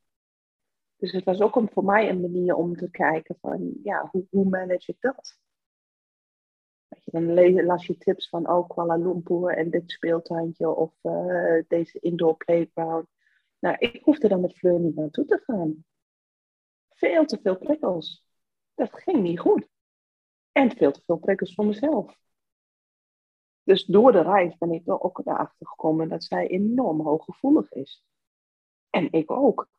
[1.05, 4.49] Dus het was ook een, voor mij een manier om te kijken van, ja, hoe,
[4.49, 5.39] manage ik dat?
[6.89, 11.99] Je, dan las je tips van oh, Kuala Lumpur en dit speeltuintje of uh, deze
[12.01, 13.07] indoor playground.
[13.59, 15.85] Nou, ik hoefde dan met Fleur niet naartoe te gaan.
[16.91, 18.27] Veel te veel prikkels.
[18.75, 19.69] Dat ging niet goed.
[20.53, 22.19] En veel te veel prikkels voor mezelf.
[23.63, 28.05] Dus door de reis ben ik wel ook erachter gekomen dat zij enorm hooggevoelig is.
[28.91, 29.73] En ik ook.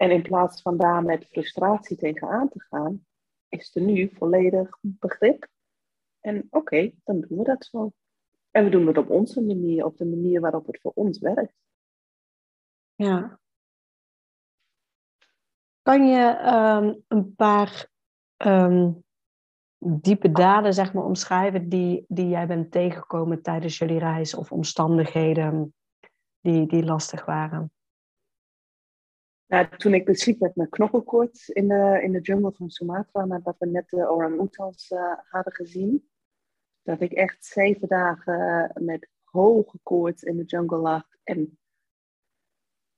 [0.00, 3.06] En in plaats van daar met frustratie tegenaan te gaan,
[3.48, 5.48] is er nu volledig begrip.
[6.20, 7.92] En oké, dan doen we dat zo.
[8.50, 11.54] En we doen het op onze manier, op de manier waarop het voor ons werkt.
[12.94, 13.40] Ja.
[15.82, 17.88] Kan je ehm, een paar
[18.36, 18.92] ehm,
[19.78, 25.74] diepe daden zeg maar, omschrijven die, die jij bent tegengekomen tijdens jullie reis of omstandigheden
[26.40, 27.72] die, die lastig waren?
[29.50, 33.56] Nou, toen ik ziek werd met knokkelkoorts in de, in de jungle van Sumatra, nadat
[33.58, 36.10] we net de orang-oetans uh, hadden gezien,
[36.82, 41.58] dat ik echt zeven dagen met hoge koorts in de jungle lag en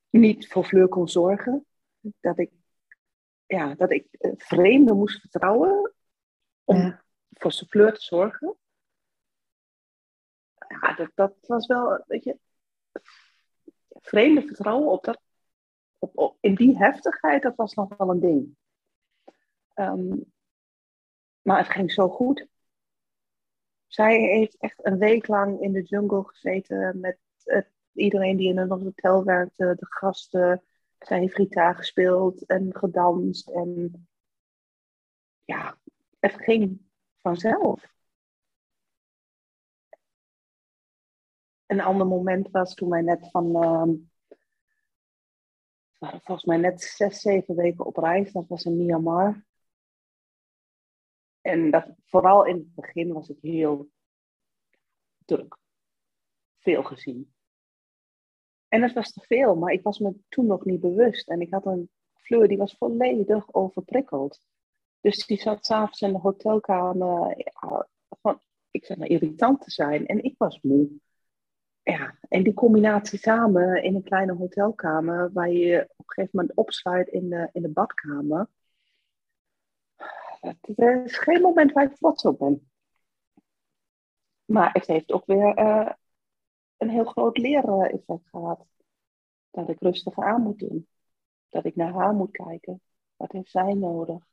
[0.09, 1.65] niet voor Fleur kon zorgen.
[1.99, 2.51] Dat ik,
[3.45, 5.93] ja, dat ik eh, vreemden moest vertrouwen
[6.63, 7.03] om ja.
[7.29, 8.57] voor Fleur te zorgen.
[10.67, 12.37] Ja, dat, dat was wel, weet je,
[13.91, 15.21] vreemde vertrouwen op dat
[16.11, 18.55] op, in die heftigheid, dat was nog wel een ding.
[19.73, 20.15] Ehm,
[21.41, 22.47] maar het ging zo goed.
[23.87, 28.57] Zij heeft echt een week lang in de jungle gezeten met het, iedereen die in
[28.57, 30.63] een hotel werkte, de gasten.
[30.99, 33.47] Zij heeft gitaar gespeeld en gedanst.
[33.47, 34.07] En
[35.45, 35.77] ja,
[36.19, 36.81] het ging
[37.21, 37.91] vanzelf.
[41.65, 43.91] Een ander moment was toen wij net van ehm,
[46.03, 48.31] waren volgens mij net zes, zeven weken op reis.
[48.31, 49.45] Dat was in Myanmar.
[51.41, 53.89] En dat, vooral in het begin was ik heel
[55.25, 55.57] druk.
[56.59, 57.33] Veel gezien.
[58.67, 61.29] En dat was te veel, maar ik was me toen nog niet bewust.
[61.29, 64.45] En ik had een Fleur die was volledig overprikkeld.
[64.99, 67.37] Dus die zat s'avonds in de hotelkamer.
[68.71, 70.05] Ik zeg maar irritant te zijn.
[70.05, 70.89] En ik was moe.
[71.83, 76.57] Ja, en die combinatie samen in een kleine hotelkamer, waar je op een gegeven moment
[76.57, 78.47] opsluit in de, in de badkamer.
[80.41, 80.57] Het
[81.05, 82.71] is geen moment waar ik trots op ben.
[84.45, 85.91] Maar het heeft ook weer uh,
[86.77, 88.67] een heel groot leren-effect gehad.
[89.51, 90.87] Dat ik rustig aan moet doen.
[91.49, 92.81] Dat ik naar haar moet kijken.
[93.15, 94.25] Wat heeft zij nodig?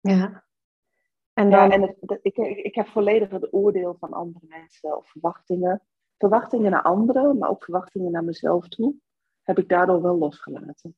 [0.00, 0.44] Ja.
[1.40, 1.68] En, dan...
[1.68, 5.82] ja, en het, ik, ik heb volledig het oordeel van andere mensen of verwachtingen.
[6.18, 8.94] Verwachtingen naar anderen, maar ook verwachtingen naar mezelf toe,
[9.42, 10.96] heb ik daardoor wel losgelaten.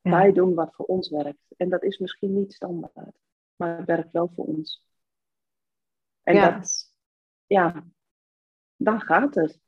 [0.00, 0.10] Ja.
[0.10, 1.54] Wij doen wat voor ons werkt.
[1.56, 3.16] En dat is misschien niet standaard,
[3.56, 4.86] maar het werkt wel voor ons.
[6.22, 6.50] En ja.
[6.50, 6.94] dat,
[7.46, 7.84] ja,
[8.76, 9.60] dan gaat het.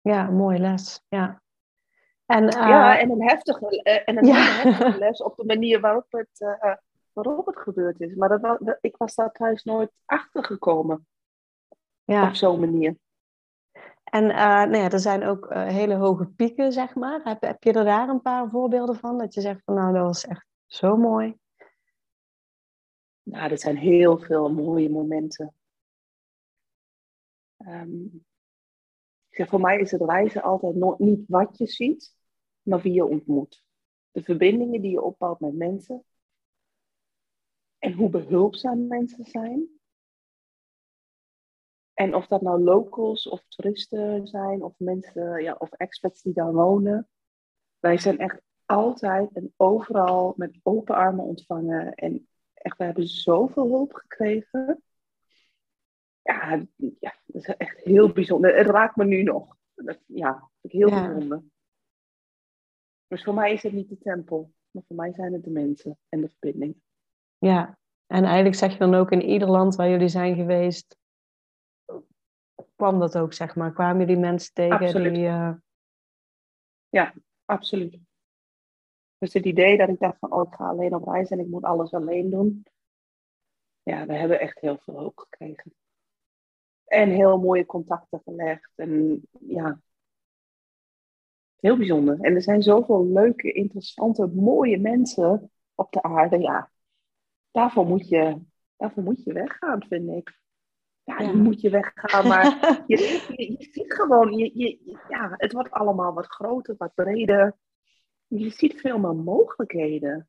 [0.00, 1.04] Ja, mooie les.
[1.08, 1.42] Ja.
[2.26, 2.50] En, uh...
[2.50, 4.34] ja, en een heftige, eh, en een ja.
[4.34, 6.76] heftige les op de manier waarop het, uh,
[7.24, 8.14] waarop het gebeurd is.
[8.14, 11.06] Maar dat was, ik was daar thuis nooit achter gekomen.
[12.04, 12.28] Ja.
[12.28, 12.96] Op zo'n manier.
[14.04, 17.20] En uh, nou ja, er zijn ook hele hoge pieken, zeg maar.
[17.24, 19.18] Heb, heb je er daar een paar voorbeelden van?
[19.18, 21.38] Dat je zegt van nou, dat was echt zo mooi.
[23.22, 25.54] Nou, er zijn heel veel mooie momenten.
[27.56, 28.24] Um,
[29.30, 32.14] zeg, voor mij is het reizen altijd niet wat je ziet,
[32.62, 33.64] maar wie je ontmoet.
[34.10, 36.04] De verbindingen die je opbouwt met mensen.
[37.78, 39.68] En hoe behulpzaam mensen zijn.
[41.94, 46.52] En of dat nou locals of toeristen zijn, of mensen, ja, of expats die daar
[46.52, 47.08] wonen.
[47.78, 51.94] Wij zijn echt altijd en overal met open armen ontvangen.
[51.94, 54.82] En echt, we hebben zoveel hulp gekregen.
[56.22, 58.56] Ja, ja, dat is echt heel bijzonder.
[58.56, 59.56] Het raakt me nu nog.
[59.74, 61.06] Dat, ja, dat vind ik heel ja.
[61.06, 61.42] bijzonder.
[63.06, 65.98] Dus voor mij is het niet de tempel, maar voor mij zijn het de mensen
[66.08, 66.80] en de verbinding.
[67.38, 70.96] Ja, en eigenlijk zeg je dan ook in ieder land waar jullie zijn geweest,
[72.76, 73.72] kwam dat ook, zeg maar?
[73.72, 75.14] Kwamen jullie mensen tegen absoluut.
[75.14, 75.24] die...
[75.24, 75.54] Uh...
[76.88, 77.98] Ja, absoluut.
[79.18, 81.46] Dus het idee dat ik dacht van, oh, ik ga alleen op reis en ik
[81.46, 82.66] moet alles alleen doen.
[83.82, 85.74] Ja, we hebben echt heel veel hoop gekregen.
[86.84, 88.72] En heel mooie contacten gelegd.
[88.74, 89.80] En ja,
[91.56, 92.20] heel bijzonder.
[92.20, 96.38] En er zijn zoveel leuke, interessante, mooie mensen op de aarde.
[96.38, 96.70] Ja,
[97.56, 98.40] daarvoor moet je,
[98.76, 100.40] daarvoor moet je weggaan, vind ik.
[101.02, 101.32] Ja, ja.
[101.32, 102.44] moet je weggaan, maar
[102.86, 102.96] je,
[103.36, 107.56] je, je, ziet gewoon, je, je, ja, het wordt allemaal wat groter, wat breder.
[108.26, 110.28] Je ziet veel meer mogelijkheden.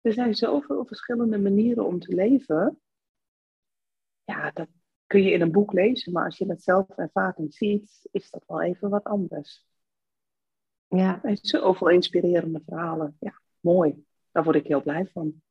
[0.00, 2.80] Er zijn zoveel verschillende manieren om te leven.
[4.24, 4.68] Ja, dat
[5.06, 8.30] kun je in een boek lezen, maar als je het zelf ervaart en ziet, is
[8.30, 9.66] dat wel even wat anders.
[10.88, 11.22] Ja.
[11.22, 13.16] En zoveel inspirerende verhalen.
[13.20, 14.04] Ja, mooi.
[14.30, 15.42] Daar word ik heel blij van.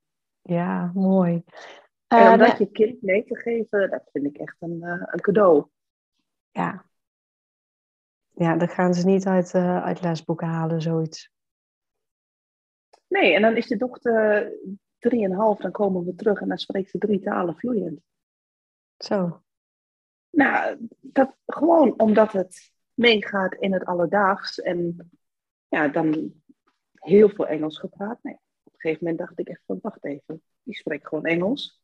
[0.42, 1.44] Ja, mooi.
[2.08, 5.04] En om dat uh, je kind mee te geven, dat vind ik echt een, uh,
[5.06, 5.68] een cadeau.
[6.52, 6.86] Ja.
[8.30, 11.32] Ja, dat gaan ze niet uit, uh, uit lesboeken halen, zoiets.
[13.08, 14.52] Nee, en dan is de dochter
[15.00, 18.02] drieënhalf, dan komen we terug en dan spreekt ze drie talen vloeiend.
[18.98, 19.44] Zo.
[20.30, 25.10] Nou, dat, gewoon omdat het meegaat in het alledaags en
[25.68, 26.34] ja, dan
[26.94, 28.24] heel veel Engels gepraat.
[28.24, 28.38] Nee,
[28.82, 31.82] gegeven moment dacht ik echt van, wacht even, die spreekt gewoon Engels.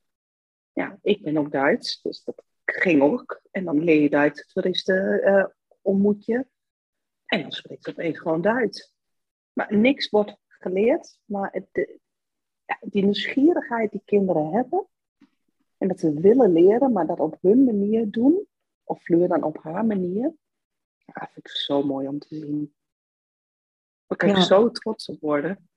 [0.74, 3.42] Ja, ik ben ook Duits, dus dat ging ook.
[3.52, 5.46] En dan leer je Duitse toeristen uh,
[5.82, 6.48] ontmoet je.
[7.26, 8.94] En dan spreekt ze opeens gewoon Duits.
[9.54, 12.00] Maar niks wordt geleerd, maar het, de,
[12.66, 14.88] ja, die nieuwsgierigheid die kinderen hebben,
[15.78, 18.48] en dat ze willen leren, maar dat op hun manier doen,
[18.84, 20.34] of Fleur dan op haar manier,
[21.06, 22.74] ja, vind ik zo mooi om te zien.
[24.08, 24.42] Daar kan je ja.
[24.42, 25.70] zo trots op worden.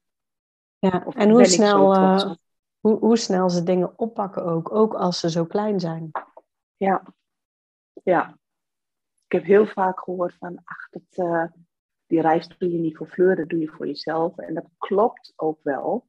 [0.81, 2.35] Ja, of en hoe snel, uh,
[2.81, 6.11] hoe, hoe snel ze dingen oppakken ook, ook als ze zo klein zijn.
[6.77, 7.03] Ja,
[8.03, 8.39] ja.
[9.25, 11.45] Ik heb heel vaak gehoord van, ach, dat, uh,
[12.07, 14.39] die reis doe je niet voor Fleur, dat doe je voor jezelf.
[14.39, 16.09] En dat klopt ook wel.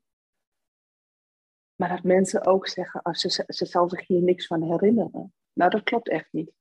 [1.75, 5.33] Maar dat mensen ook zeggen, als ze, ze zal zich hier niks van herinneren.
[5.53, 6.51] Nou, dat klopt echt niet.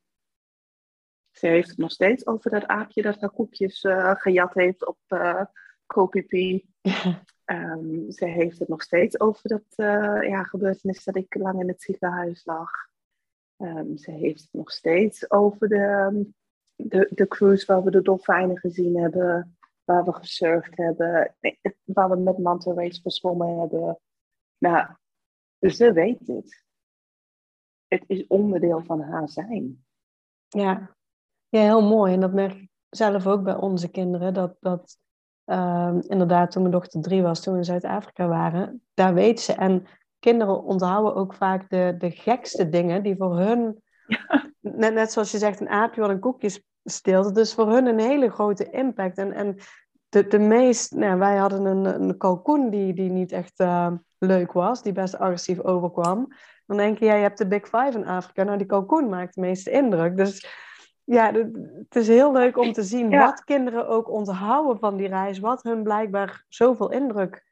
[1.30, 4.98] Ze heeft het nog steeds over dat aapje dat haar koekjes uh, gejat heeft op
[5.08, 5.44] uh.
[7.50, 11.68] um, ze heeft het nog steeds over dat uh, ja, gebeurtenis dat ik lang in
[11.68, 12.70] het ziekenhuis lag.
[13.56, 16.26] Um, ze heeft het nog steeds over de,
[16.76, 19.54] de, de cruise waar we de dolfijnen gezien hebben.
[19.84, 21.34] Waar we gesurfd hebben.
[21.84, 24.00] Waar we met manta rays gezwommen hebben.
[24.58, 24.86] Nou,
[25.60, 26.64] ze weet het.
[27.88, 29.84] Het is onderdeel van haar zijn.
[30.48, 30.96] Ja,
[31.48, 32.12] ja, heel mooi.
[32.14, 34.34] En dat merk ik zelf ook bij onze kinderen.
[34.34, 34.98] Dat, dat
[35.50, 39.52] uh, inderdaad, toen mijn dochter drie was, toen we in Zuid-Afrika waren, daar weet ze.
[39.52, 39.86] En
[40.18, 43.82] kinderen onthouden ook vaak de, de gekste dingen die voor hun
[44.60, 47.34] net, net zoals je zegt, een aapje wat een koekje steelt.
[47.34, 49.18] Dus voor hun een hele grote impact.
[49.18, 49.56] En, en
[50.08, 54.52] de, de meest, nou, wij hadden een, een kalkoen die, die niet echt uh, leuk
[54.52, 56.28] was, die best agressief overkwam.
[56.66, 58.42] Dan denk je, ja, je hebt de Big Five in Afrika.
[58.42, 60.16] Nou, die kalkoen maakt de meeste indruk.
[60.16, 60.46] Dus
[61.10, 65.38] ja, het is heel leuk om te zien wat kinderen ook onthouden van die reis.
[65.38, 67.44] Wat hun blijkbaar zoveel indruk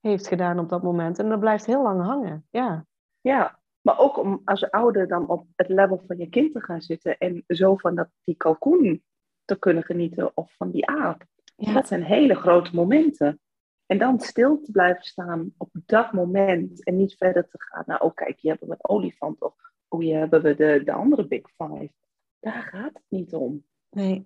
[0.00, 1.18] heeft gedaan op dat moment.
[1.18, 2.46] En dat blijft heel lang hangen.
[2.50, 2.86] Ja,
[3.20, 6.80] ja maar ook om als ouder dan op het level van je kind te gaan
[6.80, 7.18] zitten.
[7.18, 9.02] En zo van dat, die kalkoen
[9.44, 11.24] te kunnen genieten of van die aap.
[11.56, 11.72] Ja.
[11.72, 13.40] Dat zijn hele grote momenten.
[13.86, 17.82] En dan stil te blijven staan op dat moment en niet verder te gaan.
[17.86, 19.54] Nou, oh kijk, hier hebben we een olifant of
[19.88, 21.90] oh, hier hebben we de, de andere Big Five.
[22.42, 23.64] Daar gaat het niet om.
[23.90, 24.24] Nee.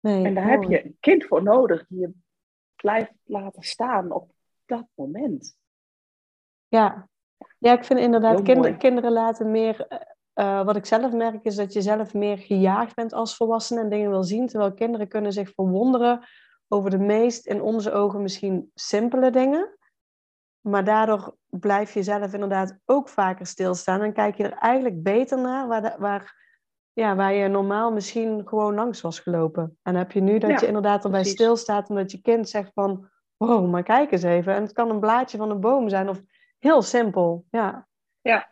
[0.00, 2.12] nee en daar heb je een kind voor nodig die je
[2.74, 4.32] blijft laten staan op
[4.64, 5.58] dat moment.
[6.68, 7.08] Ja,
[7.58, 10.04] ja ik vind inderdaad, kinderen, kinderen laten meer.
[10.34, 13.88] Uh, wat ik zelf merk is dat je zelf meer gejaagd bent als volwassene en
[13.88, 14.46] dingen wil zien.
[14.46, 16.26] Terwijl kinderen kunnen zich verwonderen
[16.68, 19.78] over de meest in onze ogen misschien simpele dingen.
[20.60, 24.02] Maar daardoor blijf je zelf inderdaad ook vaker stilstaan.
[24.02, 26.45] En kijk je er eigenlijk beter naar waar, waar,
[26.96, 29.78] ja, waar je normaal misschien gewoon langs was gelopen.
[29.82, 31.38] En heb je nu dat je inderdaad erbij precies.
[31.38, 33.08] stilstaat omdat je kind zegt van...
[33.36, 34.54] Oh, maar kijk eens even.
[34.54, 36.22] En het kan een blaadje van een boom zijn of
[36.58, 37.46] heel simpel.
[37.50, 37.88] Ja,
[38.20, 38.48] ja.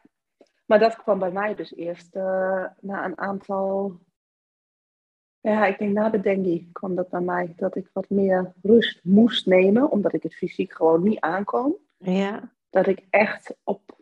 [0.67, 4.01] maar dat kwam bij mij dus eerst uh, na een aantal
[5.41, 7.53] ja, ik denk na de dengue kwam dat bij mij.
[7.57, 11.77] Dat ik wat meer rust moest nemen, omdat ik het fysiek gewoon niet aankon.
[11.97, 12.53] Ja.
[12.71, 13.99] Dat ik echt op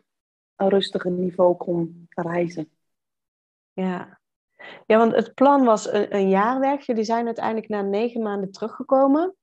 [0.55, 2.69] een rustiger niveau kon reizen.
[3.73, 4.21] Ja.
[4.85, 6.85] Ja, want het plan was een, een jaar weg.
[6.85, 9.35] Jullie zijn uiteindelijk na negen maanden teruggekomen.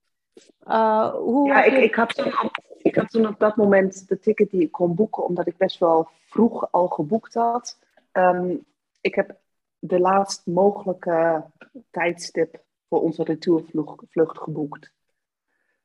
[0.67, 4.19] Uh, hoe ja, ik, ik, had toen op, ik had toen op dat moment de
[4.19, 7.79] ticket die ik kon boeken, omdat ik best wel vroeg al geboekt had.
[8.13, 8.65] Um,
[9.01, 9.39] ik heb
[9.79, 11.45] de laatst mogelijke
[11.91, 14.93] tijdstip voor onze retourvlucht geboekt.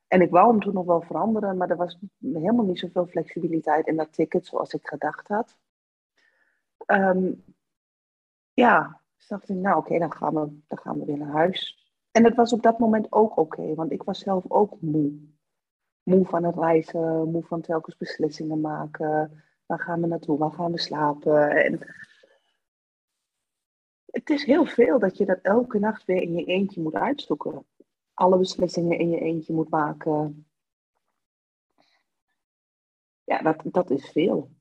[0.08, 3.86] En ik wou hem toen nog wel veranderen, maar er was helemaal niet zoveel flexibiliteit
[3.86, 5.56] in dat ticket zoals ik gedacht had.
[6.86, 7.44] Um,
[8.52, 11.84] ja, dus dacht ik, nou oké, dan, gaan we, dan gaan we weer naar huis.
[12.10, 15.12] En het was op dat moment ook oké, want ik was zelf ook moe.
[16.02, 19.42] Moe van het reizen, moe van telkens beslissingen maken.
[19.66, 21.50] Waar gaan we naartoe, waar gaan we slapen?
[21.64, 21.94] En
[24.06, 27.66] het is heel veel dat je dat elke nacht weer in je eentje moet uitzoeken.
[28.14, 30.46] Alle beslissingen in je eentje moet maken.
[33.24, 34.55] Ja, dat, dat is veel.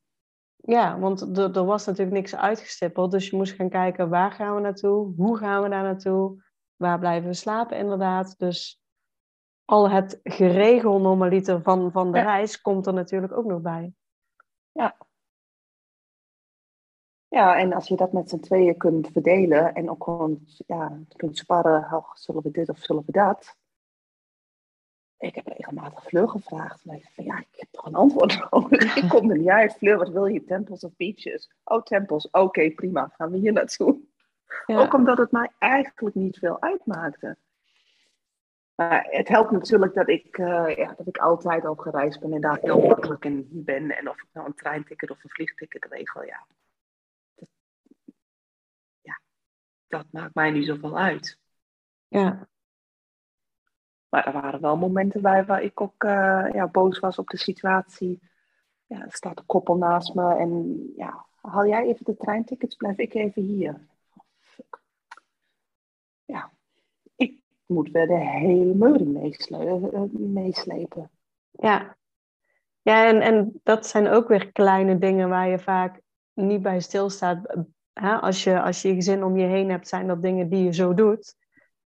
[0.68, 3.12] Ja, want er, er was natuurlijk niks uitgestippeld.
[3.12, 5.14] Dus je moest gaan kijken waar gaan we naartoe?
[5.16, 6.44] Hoe gaan we daar naartoe?
[6.76, 8.38] Waar blijven we slapen inderdaad?
[8.38, 8.82] Dus
[9.66, 13.94] al het geregel normaliter van, van de reis komt er natuurlijk ook nog bij.
[14.72, 14.96] Ja,
[17.36, 21.38] ja, en als je dat met z'n tweeën kunt verdelen en ook gewoon ja, kunt
[21.38, 23.58] sparren, oh, zullen we dit of zullen we dat?
[25.18, 26.86] Ik heb regelmatig Fleur gevraagd.
[26.86, 28.96] Maar ik van, ja, ik heb toch een antwoord nodig.
[28.96, 29.74] ik kom er niet uit.
[29.74, 30.44] Fleur, wat wil je?
[30.44, 31.52] Tempels of beaches?
[31.64, 32.30] Oh, tempels.
[32.32, 33.12] Oké, prima.
[33.18, 34.00] Gaan we hier naartoe.
[34.66, 37.38] Ook omdat het mij eigenlijk niet veel uitmaakte.
[38.76, 42.42] Maar het helpt natuurlijk dat ik, uh, ja, dat ik altijd al gereisd ben en
[42.42, 43.98] daar heel makkelijk in ben.
[43.98, 46.46] En of ik nou een treinticket of een vliegticket regel, ja,
[49.96, 51.40] dat maakt mij niet zoveel uit.
[52.08, 52.48] Ja.
[54.16, 57.38] Maar er waren wel momenten bij waar ik ook uh, ja, boos was op de
[57.38, 58.20] situatie.
[58.86, 62.98] Ja, er staat een koppel naast me en ja, haal jij even de treintickets, blijf
[62.98, 63.88] ik even hier.
[66.26, 66.52] Ja,
[67.16, 71.10] ik moet weer de hele meuring eh, meeslepen.
[71.52, 71.98] Ja,
[72.82, 76.02] ja en, en dat zijn ook weer kleine dingen waar je vaak
[76.34, 77.56] niet bij stilstaat
[78.22, 80.74] als, je, als je je gezin om je heen hebt, zijn dat dingen die je
[80.74, 81.36] zo doet.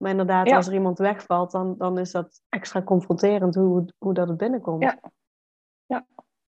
[0.01, 4.27] Maar inderdaad, als er iemand wegvalt, dan, dan is dat extra confronterend hoe, hoe dat
[4.27, 4.83] het binnenkomt.
[4.83, 4.99] Ja.
[5.85, 6.05] ja,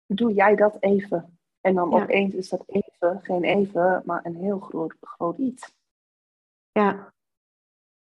[0.07, 1.39] doe jij dat even.
[1.61, 5.75] En dan opeens is dat even, geen even, maar een heel groot, groot iets.
[6.73, 7.13] Ja.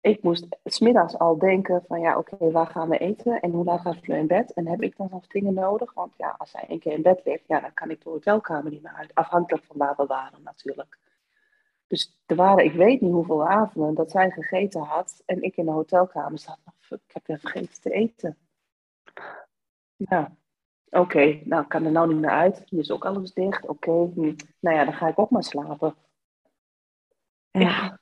[0.00, 3.80] Ik moest smiddags al denken van ja, oké, waar gaan we eten en hoe laat
[3.80, 4.52] gaat Fleur in bed?
[4.52, 5.94] En heb ik dan nog dingen nodig?
[5.94, 8.70] Want ja, als zij een keer in bed ligt, ja, dan kan ik de hotelkamer
[8.70, 9.14] niet meer uit.
[9.14, 10.98] Afhankelijk van waar we waren natuurlijk.
[11.86, 15.64] Dus er waren, ik weet niet hoeveel avonden dat zij gegeten had en ik in
[15.64, 16.58] de hotelkamer zat.
[16.64, 18.38] Nou, ik heb weer vergeten te eten.
[19.96, 20.36] Ja,
[20.90, 22.62] oké, nou kan er nou niet meer uit.
[22.66, 23.66] Hier is ook alles dicht.
[23.66, 24.34] Oké, hm.
[24.60, 25.96] nou ja, dan ga ik ook maar slapen.
[27.50, 28.00] Ja.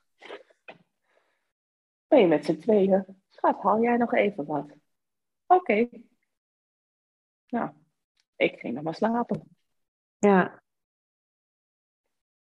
[2.07, 3.05] Ben je met z'n tweeën?
[3.29, 4.71] Schat, haal jij nog even wat?
[5.45, 5.87] Oké.
[7.47, 7.71] Nou,
[8.35, 9.57] ik ging dan maar slapen.
[10.17, 10.63] Ja.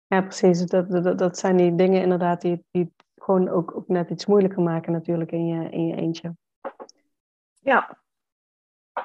[0.08, 0.66] Ja, precies.
[0.66, 4.62] Dat, dat, dat zijn die dingen inderdaad die, die gewoon ook, ook net iets moeilijker
[4.62, 6.36] maken natuurlijk in je, in je eentje.
[7.60, 7.97] Ja.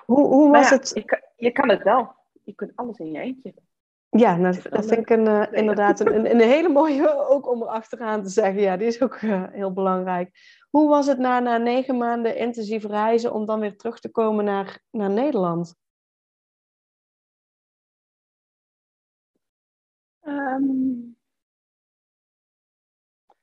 [0.05, 0.91] Hoe, hoe was het?
[0.95, 2.15] Je, je kan het wel.
[2.45, 3.55] Je kunt alles in je eentje.
[4.09, 8.23] Ja, nou, dat vind ik een, uh, inderdaad een, een, hele mooie ook om erachteraan
[8.23, 8.61] te zeggen.
[8.61, 10.31] Ja, die is ook uh, heel belangrijk.
[10.71, 14.45] Hoe was het na, na negen maanden intensief reizen om dan weer terug te komen
[14.45, 15.75] naar, naar Nederland?
[20.23, 21.17] Um,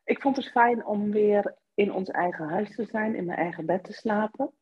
[0.03, 3.65] ik vond het fijn om weer in ons eigen huis te zijn, in mijn eigen
[3.65, 4.53] bed te slapen.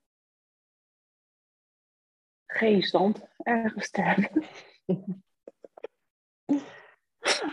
[2.46, 4.44] Geen zand ergens te hebben.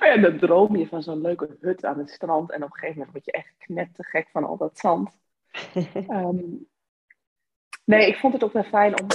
[0.01, 2.51] en dan droom je van zo'n leuke hut aan het strand.
[2.51, 5.19] En op een gegeven moment word je echt knettergek van al dat zand.
[6.09, 6.69] um,
[7.85, 9.07] nee, ik vond het ook wel fijn om...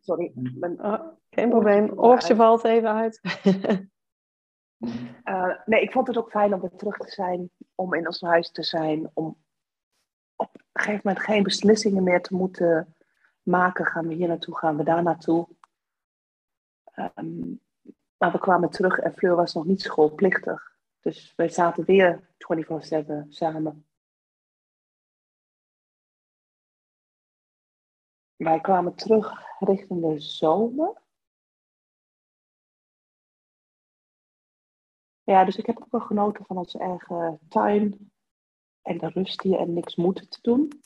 [0.00, 0.32] Sorry.
[0.34, 0.84] Mijn...
[0.84, 1.98] Oh, geen probleem.
[1.98, 3.20] Oortje valt even uit.
[5.24, 8.20] Uh, nee, ik vond het ook fijn om weer terug te zijn, om in ons
[8.20, 9.36] huis te zijn, om
[10.36, 12.94] op een gegeven moment geen beslissingen meer te moeten
[13.42, 13.86] maken.
[13.86, 15.48] Gaan we hier naartoe, gaan we daar naartoe?
[17.14, 17.60] Um,
[18.16, 20.76] maar we kwamen terug en Fleur was nog niet schoolplichtig.
[21.00, 22.28] Dus wij zaten weer
[23.24, 23.86] 24-7 samen.
[28.36, 31.01] Wij kwamen terug richting de zomer.
[35.24, 38.12] Ja, dus ik heb ook wel genoten van onze eigen tuin
[38.82, 40.82] en de rust hier en niks moeten te doen.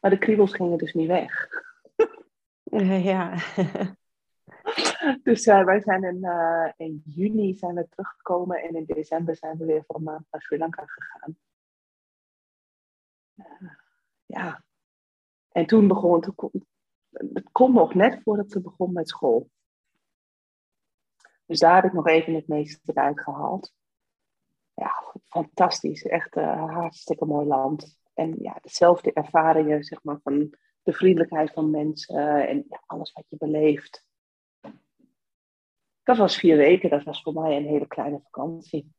[0.00, 1.48] Maar de kriebels gingen dus niet weg.
[3.02, 3.34] Ja.
[5.22, 9.58] Dus uh, wij zijn in, uh, in juni zijn we teruggekomen en in december zijn
[9.58, 11.36] we weer voor een maand naar Sri Lanka gegaan.
[13.34, 13.70] Uh,
[14.26, 14.64] ja.
[15.52, 16.34] En toen begon, toen,
[17.10, 19.50] het kon nog net voordat ze begon met school.
[21.50, 23.72] Dus daar heb ik nog even het meeste eruit gehaald.
[24.74, 24.92] Ja,
[25.28, 26.02] fantastisch.
[26.02, 27.98] Echt een hartstikke mooi land.
[28.14, 33.24] En ja, dezelfde ervaringen, zeg maar, van de vriendelijkheid van mensen en ja, alles wat
[33.28, 34.04] je beleeft.
[36.02, 38.92] Dat was vier weken, dat was voor mij een hele kleine vakantie.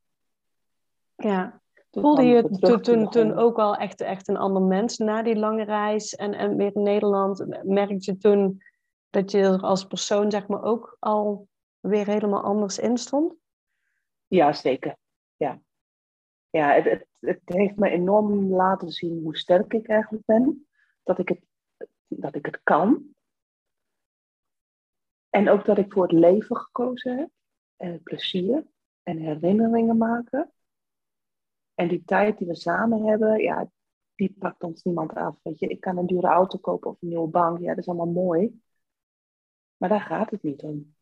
[1.16, 5.36] Ja, Voelde je toen, toen, toen ook al echt, echt een ander mens na die
[5.36, 7.64] lange reis en, en weer in Nederland?
[7.64, 8.62] Merkte je toen
[9.10, 11.50] dat je er als persoon zeg maar ook al
[11.82, 13.36] weer helemaal anders in stond?
[14.28, 14.98] Ja, zeker.
[15.36, 15.62] Ja,
[16.50, 20.68] ja het, het, het heeft me enorm laten zien hoe sterk ik eigenlijk ben.
[21.04, 21.42] Dat ik het,
[22.08, 23.14] dat ik het kan.
[25.30, 27.30] En ook dat ik voor het leven gekozen heb.
[27.76, 28.66] En plezier
[29.04, 30.52] en herinneringen maken.
[31.74, 33.70] En die tijd die we samen hebben, ja,
[34.16, 35.40] die pakt ons niemand af.
[35.44, 37.60] Weet je, ik kan een dure auto kopen of een nieuwe bank.
[37.60, 38.62] Ja, dat is allemaal mooi.
[39.78, 40.96] Maar daar gaat het niet om.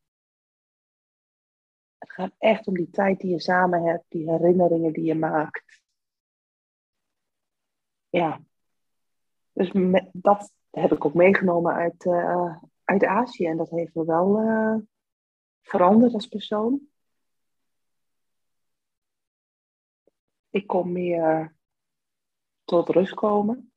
[1.99, 5.81] Het gaat echt om die tijd die je samen hebt, die herinneringen die je maakt.
[8.09, 8.41] Ja.
[9.51, 9.71] Dus
[10.11, 13.45] dat heb ik ook meegenomen uit, uh, uit Azië.
[13.45, 14.75] En dat heeft me wel uh,
[15.61, 16.87] veranderd als persoon.
[20.49, 21.55] Ik kon meer
[22.63, 23.71] tot rust komen.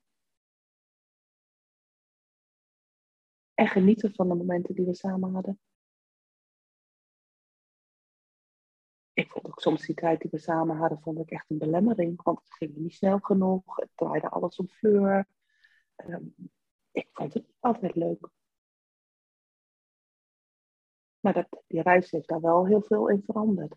[3.55, 5.61] En genieten van de momenten die we samen hadden.
[9.23, 12.23] Ik vond ook soms die tijd die we samen hadden, vond ik echt een belemmering.
[12.23, 13.77] Want het ging niet snel genoeg.
[13.77, 15.27] Het draaide alles om Fleur.
[15.97, 16.35] Um,
[16.91, 18.29] ik vond het altijd leuk.
[21.21, 23.75] Maar dat, die reis heeft daar wel heel veel in veranderd.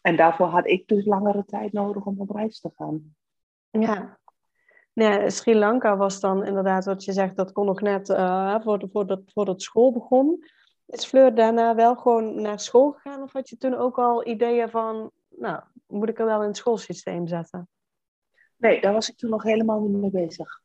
[0.00, 3.16] En daarvoor had ik dus langere tijd nodig om op reis te gaan.
[3.70, 4.18] Ja.
[5.30, 9.22] Sri Lanka was dan inderdaad wat je zegt, dat kon nog net uh, voordat, voordat,
[9.26, 10.44] voordat school begon.
[10.86, 13.22] Is Fleur daarna wel gewoon naar school gegaan?
[13.22, 16.56] Of had je toen ook al ideeën van, nou, moet ik er wel in het
[16.56, 17.68] schoolsysteem zetten?
[18.56, 20.62] Nee, daar was ik toen nog helemaal niet mee bezig.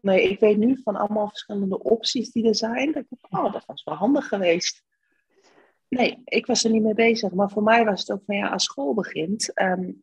[0.00, 2.92] Nee, ik weet nu van allemaal verschillende opties die er zijn.
[2.92, 4.84] Dat ik oh, dat was wel handig geweest.
[5.88, 7.32] Nee, ik was er niet mee bezig.
[7.32, 10.02] Maar voor mij was het ook van, ja, als school begint, um,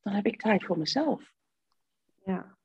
[0.00, 1.32] dan heb ik tijd voor mezelf.
[2.24, 2.56] Ja.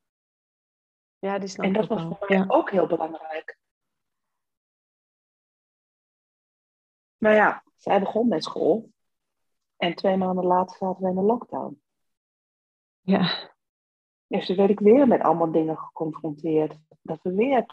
[1.19, 3.57] Ja, die snap En dat was voor mij ook heel belangrijk.
[7.27, 8.91] Nou ja, zij begon met school.
[9.77, 11.81] En twee maanden later zaten we in de lockdown.
[13.01, 13.51] Ja.
[14.27, 16.77] Dus toen werd ik weer met allemaal dingen geconfronteerd.
[17.01, 17.65] Dat we weer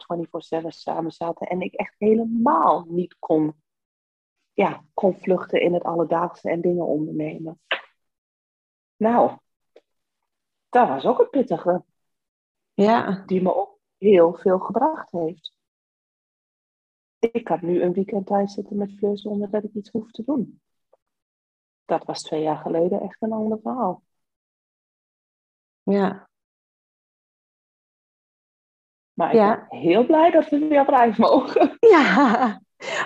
[0.63, 1.47] 24-7 samen zaten.
[1.47, 3.63] En ik echt helemaal niet kon,
[4.53, 7.61] ja, kon vluchten in het alledaagse en dingen ondernemen.
[8.97, 9.39] Nou,
[10.69, 11.85] dat was ook een pittige.
[12.73, 13.23] Ja.
[13.27, 15.55] Die me ook heel veel gebracht heeft
[17.33, 20.23] ik kan nu een weekend thuis zitten met Fleur zonder dat ik iets hoef te
[20.25, 20.61] doen.
[21.85, 24.03] dat was twee jaar geleden echt een ander verhaal.
[25.83, 26.29] Ja.
[29.13, 29.67] Maar ik Ja.
[29.69, 31.77] ben heel blij dat we weer op reis mogen.
[31.95, 32.61] Ja,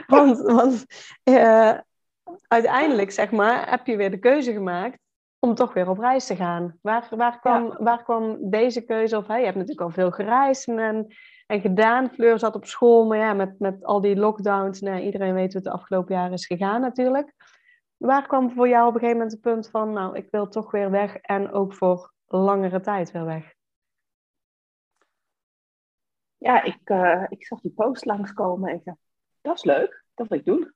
[0.06, 0.86] want, want
[1.22, 1.78] eh,
[2.48, 4.98] uiteindelijk, zeg maar, heb je weer de keuze gemaakt
[5.38, 6.78] om toch weer op reis te gaan.
[6.82, 10.68] Waar, waar, kwam, waar kwam deze keuze of hey, Je hebt natuurlijk al veel gereisd
[10.68, 11.06] en,
[11.48, 12.10] en gedaan.
[12.10, 15.62] Fleur zat op school, maar ja, met, met al die lockdowns, nou, iedereen weet hoe
[15.62, 17.34] het de afgelopen jaren is gegaan natuurlijk.
[17.96, 20.70] Waar kwam voor jou op een gegeven moment het punt van, nou, ik wil toch
[20.70, 23.54] weer weg en ook voor langere tijd weer weg?
[26.36, 28.98] Ja, ik, eh, ik zag die post langskomen en ik dacht,
[29.40, 30.74] dat is leuk, dat wil ik doen.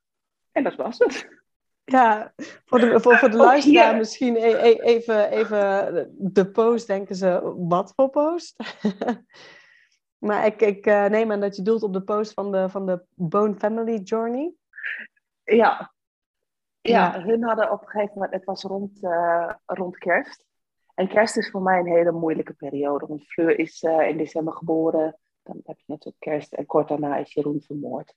[0.53, 1.41] En dat was het.
[1.85, 2.33] Ja,
[2.65, 7.17] voor de, voor, voor de Ook luisteraar misschien e- e- even, even de post, denken
[7.17, 8.57] ze, wat voor post?
[10.23, 12.87] maar ik, ik eh, neem aan dat je doelt op de post van de, van
[12.87, 14.53] de Bone Family Journey.
[15.45, 15.93] Ja.
[16.81, 17.21] Ja, Ja.
[17.23, 20.45] hun hadden op een gegeven moment, het was rond, eh, rond kerst.
[20.95, 23.07] En kerst is voor mij een hele moeilijke periode.
[23.07, 25.19] Want Fleur is eh, in december geboren.
[25.43, 26.53] Dan heb je natuurlijk kerst.
[26.53, 28.15] En kort daarna is Jeroen vermoord.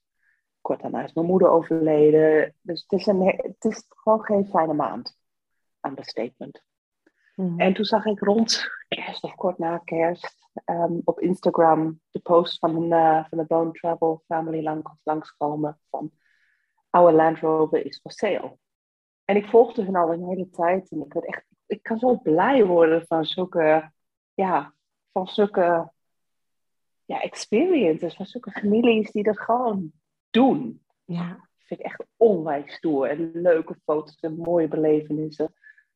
[0.61, 2.53] Kort daarna is mijn moeder overleden.
[2.61, 5.17] Dus het is, een, he- het is gewoon geen fijne maand.
[7.36, 7.59] Understatement.
[7.59, 12.59] En toen zag ik rond kerst of kort na kerst ehm, op Instagram de post
[12.59, 16.11] van, een, eh, van de Bone Travel Family lang, langskomen van
[16.89, 18.57] Our Land Rover is for sale.
[19.25, 22.17] En ik volgde hun al een hele tijd en ik werd echt, ik kan zo
[22.17, 23.91] blij worden van zulke,
[24.33, 24.73] ja,
[25.11, 25.91] van zulke
[27.05, 29.91] ja, experiences, van zulke families die dat gewoon
[30.29, 30.83] doen.
[31.05, 33.07] Ja, Dat vind ik echt onwijs stoer.
[33.07, 35.53] En leuke foto's en mooie belevenissen.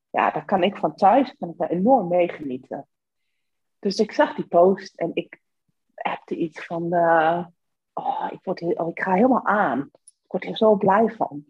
[0.10, 2.88] Ja, daar kan ik van thuis kan ik daar enorm mee genieten.
[3.80, 5.41] Dus ik zag die post en ik
[5.95, 6.93] appte iets van...
[6.93, 7.45] eh,
[7.93, 9.89] oh, ik, word oh, ik ga helemaal aan.
[9.93, 11.45] Ik word er zo blij van.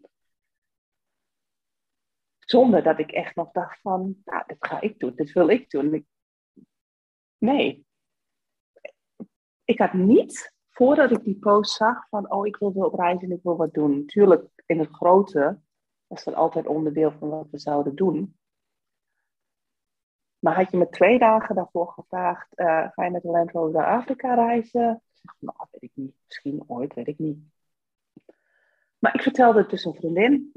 [2.39, 4.21] Zonder dat ik echt nog dacht van...
[4.25, 5.15] Nou, dit ga ik doen.
[5.15, 5.93] Dit wil ik doen.
[5.93, 6.07] Ik-
[7.37, 7.85] Nee.
[9.63, 12.31] Ik had niet, voordat ik die post zag, van...
[12.31, 13.99] Oh, ik wil weer op reis en ik wil wat doen.
[13.99, 15.59] Natuurlijk, in het grote
[16.07, 18.38] was dat altijd onderdeel van wat we zouden doen.
[20.39, 23.79] Maar had je me twee dagen daarvoor gevraagd, eh, ga je met de Land Rover
[23.79, 24.91] naar Afrika reizen?
[24.91, 26.15] Ik zeg, nou, weet ik niet.
[26.25, 27.37] Misschien ooit, weet ik niet.
[28.99, 30.51] Maar ik vertelde het dus een vriendin.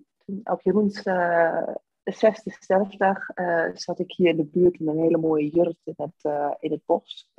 [0.44, 1.68] Op Jeroens eh,
[2.04, 5.94] zesde sterfdag eh, zat ik hier in de buurt in een hele mooie jurk in
[5.96, 7.30] het, in het bos.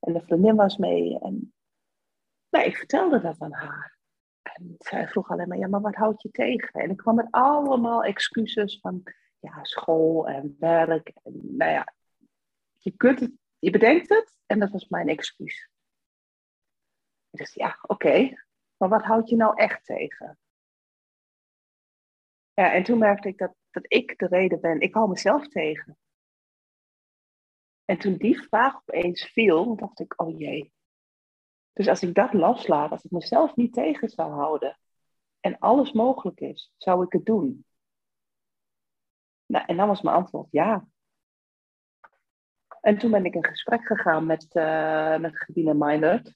[0.00, 1.18] En een vriendin was mee.
[1.18, 1.52] En
[2.50, 3.98] nou, ik vertelde dat aan haar.
[4.42, 6.80] En zij vroeg alleen maar, ja, maar wat houd je tegen?
[6.80, 9.02] En ik kwam met allemaal excuses van,
[9.42, 11.08] ja, school en werk.
[11.22, 11.94] En, nou ja,
[12.78, 15.70] je, kunt het, je bedenkt het en dat was mijn excuus.
[17.30, 18.44] Dus ja, oké,
[18.76, 20.38] maar wat houd je nou echt tegen?
[22.54, 24.80] Ja, en toen merkte ik dat, dat ik de reden ben.
[24.80, 25.98] Ik hou mezelf tegen.
[27.84, 30.72] En toen die vraag opeens viel, dacht ik, oh jee.
[31.72, 34.78] Dus als ik dat loslaat, als ik mezelf niet tegen zou houden
[35.40, 37.64] en alles mogelijk is, zou ik het doen.
[39.52, 40.86] Nou, en dan was mijn antwoord ja.
[42.80, 46.34] En toen ben ik in gesprek gegaan met, eh met Meinert.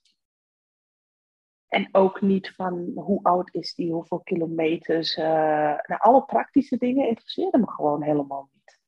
[1.66, 5.16] En ook niet van hoe oud is die, hoeveel kilometers.
[5.16, 5.24] eh
[5.86, 8.80] nou, alle praktische dingen interesseerden me gewoon helemaal niet.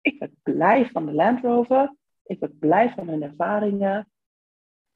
[0.00, 1.96] Ik werd blij van de Land Rover.
[2.22, 4.10] Ik werd blij van hun ervaringen.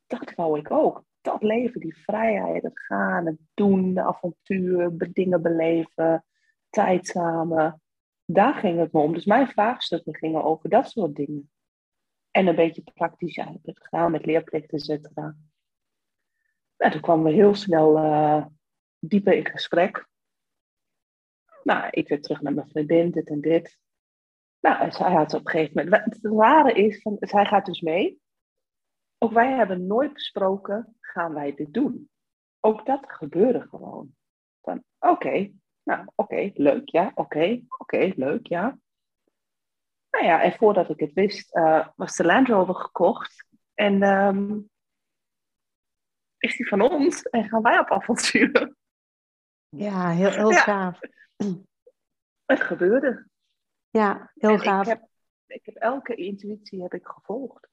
[0.06, 1.04] Dat wou ik ook.
[1.20, 6.24] Dat leven, die vrijheid, het gaan, het doen, de avontuur, be- dingen beleven,
[6.70, 7.78] tijd samen.
[8.24, 9.14] Daar ging het me om.
[9.14, 11.50] Dus mijn vraagstukken gingen over dat soort dingen.
[12.30, 15.36] En een beetje praktisch, ja, ik heb het gedaan met leerplicht, et cetera.
[16.76, 18.46] En toen kwamen we heel snel eh,
[18.98, 20.08] dieper in gesprek.
[21.62, 23.78] Nou, ik weer terug naar mijn vriendin, dit en dit.
[24.60, 26.04] Nou, en zij had op een gegeven moment...
[26.04, 28.20] Het rare is, van, zij gaat dus mee.
[29.18, 32.10] Ook wij hebben nooit besproken, gaan wij dit doen?
[32.60, 34.14] Ook dat gebeurde gewoon.
[34.60, 35.52] Van, oké,
[35.84, 38.78] nou, oké, leuk, ja, oké, oké, leuk, ja.
[40.10, 43.46] Nou ja, en voordat ik het wist, eh, was de Land Rover gekocht.
[43.74, 44.60] En ehm,
[46.38, 48.74] is die van ons en gaan wij op avontuur.
[49.68, 50.60] ja heel, heel Ja.
[50.60, 50.98] gaaf.
[52.44, 53.28] Het gebeurde.
[53.90, 54.82] Ja, heel en gaaf.
[54.82, 55.08] Ik heb,
[55.46, 57.68] ik heb elke intuïtie heb ik gevolgd.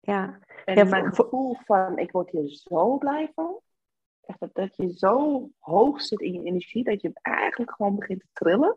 [0.00, 0.38] Ja.
[0.64, 3.60] En Ja, mijn gevoel van, ik word hier zo blij van.
[4.26, 8.20] Echt dat, dat je zo hoog zit in je energie, dat je eigenlijk gewoon begint
[8.20, 8.76] te trillen.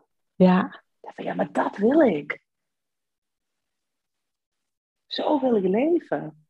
[1.00, 2.42] ja, van, ja, maar dat wil ik.
[5.06, 6.46] Zo wil ik leven.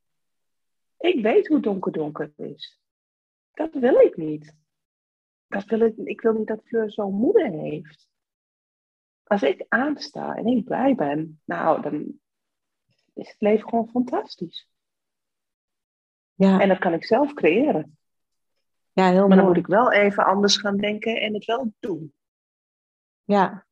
[0.99, 2.81] Ik weet hoe donker donker is.
[3.53, 4.57] Dat wil ik niet.
[5.47, 8.09] Dat wil ik, ik wil niet dat Fleur zo'n moeder heeft.
[9.25, 12.21] als ik aansta en ik blij ben, nou, dan
[13.15, 14.69] is het leven gewoon fantastisch.
[16.35, 17.99] Ja, En dat kan ik zelf creëren.
[19.05, 22.13] Ja heel Maar dan moet ik wel even anders gaan denken en het wel doen.
[23.25, 23.67] Ja.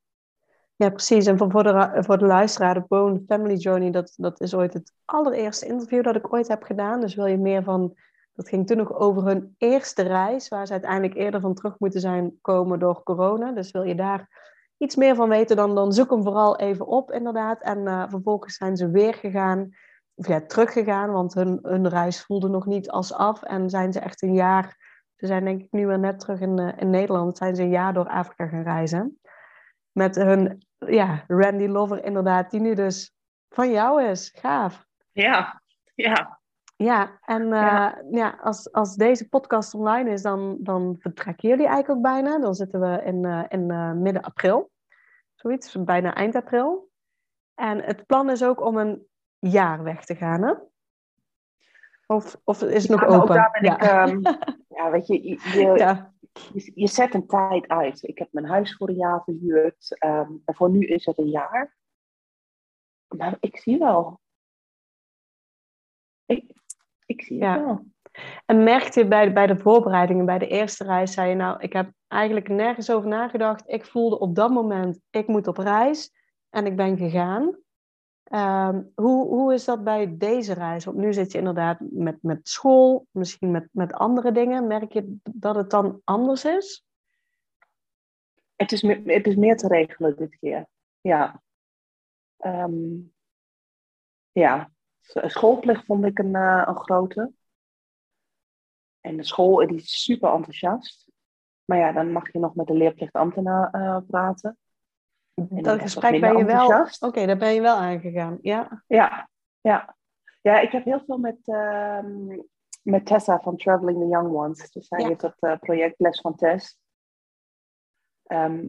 [0.77, 1.27] ja, precies.
[1.27, 4.73] En voor, voor, de, voor de luisteraar, de Bone Family Journey, dat, dat is ooit
[4.73, 7.01] het allereerste interview dat ik ooit heb gedaan.
[7.01, 7.95] Dus wil je meer van,
[8.33, 12.01] dat ging toen nog over hun eerste reis, waar ze uiteindelijk eerder van terug moeten
[12.01, 13.53] zijn komen door corona.
[13.53, 14.29] Dus wil je daar
[14.77, 17.63] iets meer van weten, dan, dan zoek hem vooral even op, inderdaad.
[17.63, 19.69] En eh, vervolgens zijn ze weer gegaan,
[20.15, 23.43] of ja, teruggegaan, want hun, hun reis voelde nog niet als af.
[23.43, 24.88] En zijn ze echt een jaar,
[25.19, 27.71] ze zijn denk ik nu weer net terug in, eh, in Nederland, zijn ze een
[27.71, 29.21] jaar door Afrika gaan reizen.
[29.93, 33.15] Met hun, ja, Randy Lover inderdaad, die nu dus
[33.49, 34.33] van jou is.
[34.37, 34.85] Gaaf.
[35.13, 35.63] Ja,
[35.95, 36.41] ja.
[36.77, 38.03] Ja, en eh, Ja.
[38.11, 38.39] ja.
[38.43, 42.39] als, als deze podcast online is, dan, dan vertrekken jullie eigenlijk ook bijna.
[42.39, 43.67] Dan zitten we in, eh, in
[44.03, 44.71] midden april.
[45.35, 46.91] Zoiets, bijna eind april.
[47.55, 49.07] En het plan is ook om een
[49.39, 50.55] jaar weg te gaan, hè?
[52.13, 53.35] Of, of is het nog ook open?
[53.35, 53.77] daar ben ja.
[53.77, 54.21] ik, ehm,
[54.79, 56.13] ja, weet je, je, je, ja.
[56.53, 58.03] je, je zet een tijd uit.
[58.03, 59.99] Ik heb mijn huis voor een jaar verhuurd.
[59.99, 61.77] ehm, en voor nu is het een jaar.
[63.17, 64.21] Maar ik zie wel.
[66.27, 66.53] Ik,
[67.07, 67.85] ik zie het wel.
[68.47, 71.73] En merkte je bij, bij de voorbereidingen, bij de eerste reis, zei je nou, ik
[71.73, 73.63] heb eigenlijk nergens over nagedacht.
[73.67, 76.13] Ik voelde op dat moment, ik moet op reis
[76.51, 77.57] en ik ben gegaan.
[78.29, 80.85] Ehm, hoe, hoe is dat bij deze reis?
[80.85, 84.67] Want nu zit je inderdaad met, met school, misschien met, met andere dingen.
[84.67, 86.85] Merk je dat het dan anders is?
[88.57, 90.67] Het is, me- het is meer te regelen dit keer.
[91.01, 91.43] Ja.
[92.37, 92.97] Ehm,
[94.33, 94.71] ja.
[95.01, 97.33] Schoolplicht vond ik een, eh, een grote.
[99.01, 101.11] En de school die is super enthousiast.
[101.65, 104.59] Maar ja, dan mag je nog met de leerplichtambtenaar eh, praten.
[105.47, 106.87] Dat gesprek ben je wel.
[107.01, 108.39] Oké, daar ben je wel aangegaan.
[108.43, 108.85] Ja.
[108.87, 109.29] Ja,
[109.61, 109.97] ja.
[110.43, 112.39] Ja, ik heb heel veel met, ehm,
[112.83, 114.71] met Tessa van Traveling the Young Ones.
[114.71, 115.07] Dus zij Ja.
[115.07, 116.79] heeft dat eh, project Les van Tess.
[118.23, 118.67] Ehm,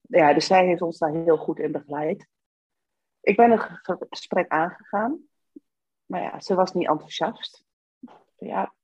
[0.00, 2.28] ja, dus zij heeft ons daar heel goed in begeleid.
[3.20, 5.18] Ik ben het ge- gesprek aangegaan.
[6.06, 7.64] Maar ja, ze was niet enthousiast.
[8.36, 8.74] Ja,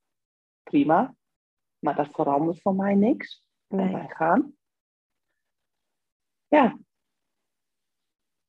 [0.63, 1.15] prima.
[1.79, 3.45] Maar dat verandert voor mij niks.
[3.67, 3.93] Nee.
[3.93, 4.57] Wij gaan.
[6.49, 6.79] Ja.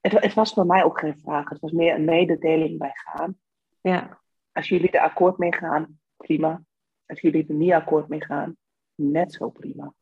[0.03, 1.49] Het, het was voor mij ook geen vraag.
[1.49, 3.37] Het was meer een mededeling bij gaan.
[3.81, 4.21] Ja.
[4.51, 6.61] Als jullie er akkoord mee gaan, prima.
[7.05, 8.57] Als jullie er niet akkoord mee gaan,
[8.95, 9.93] net zo prima.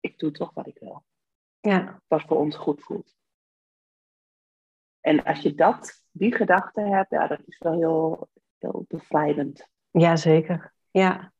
[0.00, 1.04] Ik doe toch wat ik wil.
[1.60, 2.02] Ja.
[2.06, 3.16] Wat voor ons goed voelt.
[5.00, 8.28] En als je dat, die gedachte hebt, ja, dat is wel heel,
[8.58, 9.68] heel bevrijdend.
[9.90, 10.74] Jazeker.
[10.90, 11.32] Ja.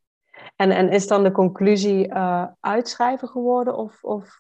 [0.56, 4.38] En, en is dan de conclusie eh, uitschrijven geworden of, of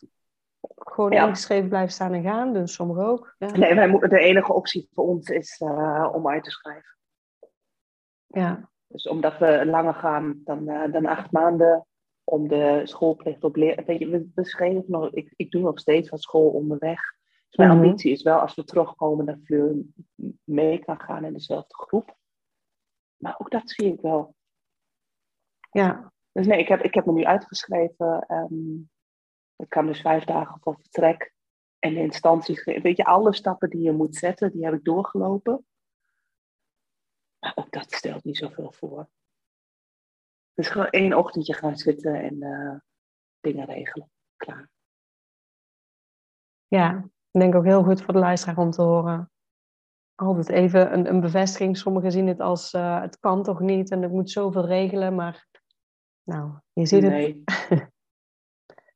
[0.76, 1.26] gewoon Ja.
[1.26, 2.52] ingeschreven blijven staan en gaan?
[2.52, 3.34] Dus sommigen ook.
[3.38, 3.50] Ja.
[3.50, 6.96] Nee, wij moeten, de enige optie voor ons is eh, om uit te schrijven.
[8.26, 8.70] ja.
[8.86, 11.86] Dus omdat we langer gaan dan, eh, dan acht maanden
[12.24, 13.82] om de schoolplicht op leer.
[13.86, 17.00] Weet je, we, we schreven nog, ik, ik doe nog steeds wat school onderweg.
[17.48, 17.78] Dus mijn Mhm.
[17.80, 19.74] ambitie is wel als we terugkomen dat Fleur
[20.44, 22.16] mee kan gaan in dezelfde groep.
[23.16, 24.34] Maar ook dat zie ik wel.
[25.70, 26.12] Ja.
[26.32, 28.24] Dus nee, ik heb, ik heb me nu uitgeschreven.
[28.28, 28.80] ehm
[29.62, 31.32] ik kan dus vijf dagen voor vertrek.
[31.78, 35.66] En de instanties, weet je, alle stappen die je moet zetten, die heb ik doorgelopen.
[37.38, 39.08] Maar ook dat stelt niet zoveel voor.
[40.54, 42.78] Dus gewoon één ochtendje gaan zitten en eh,
[43.40, 44.10] dingen regelen.
[44.36, 44.70] Klaar.
[46.68, 47.10] ja.
[47.30, 49.30] Ik denk ook heel goed voor de luisteraar om te horen.
[50.14, 51.76] Altijd even een, een bevestiging.
[51.76, 55.14] Sommigen zien het als eh, het kan toch niet en ik moet zoveel regelen.
[55.14, 55.46] Maar
[56.22, 57.36] nou, je ziet het.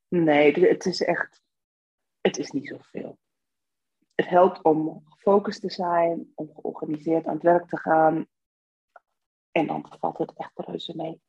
[0.08, 0.52] Nee.
[0.52, 1.42] het- het is echt.
[2.20, 3.18] Het is niet zoveel.
[4.14, 8.26] Het helpt om gefocust te zijn, om georganiseerd aan het werk te gaan.
[9.50, 11.20] En dan valt het echt reuze mee.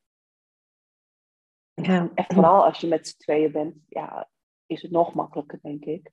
[1.73, 2.09] Ja.
[2.13, 4.30] En vooral als je met z'n tweeën bent, ja,
[4.65, 6.11] is het nog makkelijker, denk ik.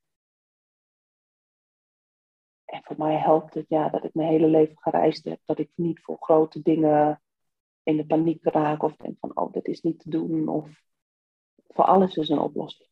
[2.65, 5.41] En voor mij helpt het ja, dat ik mijn hele leven gereisd heb.
[5.45, 7.23] Dat ik niet voor grote dingen
[7.83, 10.49] in de paniek raak of denk van, oh, dit is niet te doen.
[10.49, 10.83] Of
[11.75, 12.89] voor alles is een oplossing.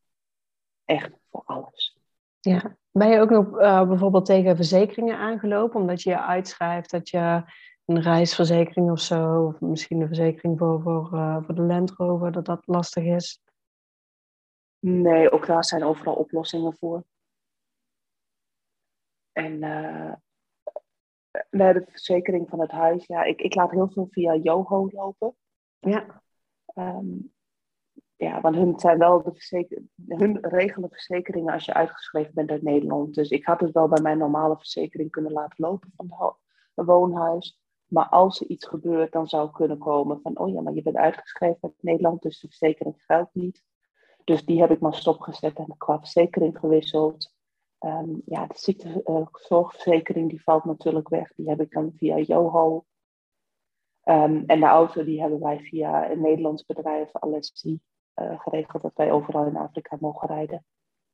[0.85, 1.99] Echt, voor alles.
[2.41, 2.77] Ja.
[2.91, 7.43] Ben je ook nog eh, bijvoorbeeld tegen verzekeringen aangelopen, omdat je je uitschrijft dat je
[7.85, 12.33] een reisverzekering of zo, of misschien een verzekering voor, voor, eh, voor de Land Rover,
[12.33, 13.41] dat dat lastig is?
[14.79, 17.05] Nee, ook daar zijn overal oplossingen voor.
[19.33, 19.59] En
[21.51, 25.37] nee, de verzekering van het huis, ja, ik, ik laat heel veel via Yoho lopen.
[25.79, 26.23] Ja,
[26.75, 27.17] Ehm,
[28.23, 33.15] ja, want hun zijn wel de hun regelen verzekeringen als je uitgeschreven bent uit Nederland.
[33.15, 36.37] Dus ik had het wel bij mijn normale verzekering kunnen laten lopen van
[36.75, 37.61] het woonhuis.
[37.87, 40.97] Maar als er iets gebeurt, dan zou kunnen komen van, oh ja, maar je bent
[40.97, 43.63] uitgeschreven uit Nederland, dus de verzekering geldt niet.
[44.25, 47.35] Dus die heb ik maar stopgezet en qua verzekering gewisseld.
[47.79, 51.33] Ehm, ja, de ziektezorgverzekering die valt natuurlijk weg.
[51.35, 52.85] Die heb ik dan via Joho.
[54.05, 57.81] Um, en de auto die hebben wij via een Nederlands bedrijf, Alessi,
[58.21, 60.65] uh, geregeld dat wij overal in Afrika mogen rijden.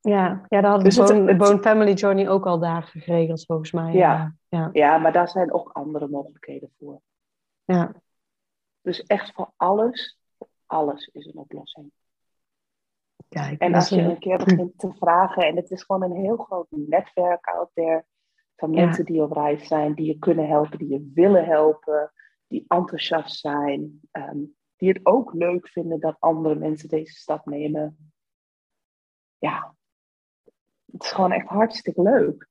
[0.01, 3.93] Ja, ja daar hadden dus Bone, Bone Family Journey ook al daar geregeld volgens mij.
[3.93, 4.69] Ja, ja.
[4.73, 7.01] ja, maar daar zijn ook andere mogelijkheden voor.
[7.65, 7.93] Ja.
[8.81, 10.21] Dus echt voor alles,
[10.67, 11.93] alles is een oplossing.
[13.29, 16.37] Kijk, en als je een keer begint te vragen, en het is gewoon een heel
[16.37, 18.05] groot netwerk out there
[18.57, 22.13] van mensen die op reis zijn, die je kunnen helpen, die je willen helpen,
[22.47, 24.39] die enthousiast zijn, ehm,
[24.79, 28.13] die het ook leuk vinden dat andere mensen deze stap nemen.
[29.39, 29.75] Ja,
[30.93, 32.49] het is gewoon echt hartstikke leuk.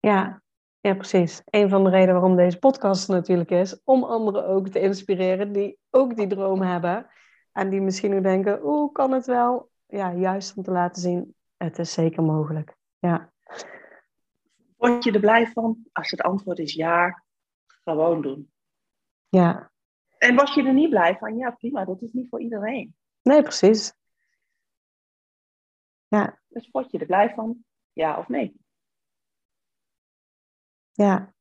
[0.00, 0.42] Ja,
[0.80, 1.42] ja, precies.
[1.44, 5.78] Een van de redenen waarom deze podcast natuurlijk is, om anderen ook te inspireren die
[5.90, 7.06] ook die droom hebben.
[7.52, 9.70] En die misschien ook denken, hoe kan het wel?
[9.86, 12.76] Ja, juist om te laten zien, het is zeker mogelijk.
[12.98, 13.32] Ja.
[14.76, 15.86] Word je er blij van?
[15.92, 17.22] Als het antwoord is ja,
[17.66, 18.52] gewoon doen.
[19.28, 19.72] Ja.
[20.24, 21.36] En was je er niet blij van?
[21.36, 22.96] Ja, prima, dat is niet voor iedereen.
[23.22, 23.94] Nee, precies.
[26.08, 26.38] Ja.
[26.48, 27.64] Dus word je er blij van?
[27.92, 28.56] Ja of nee?
[30.92, 31.34] Ja.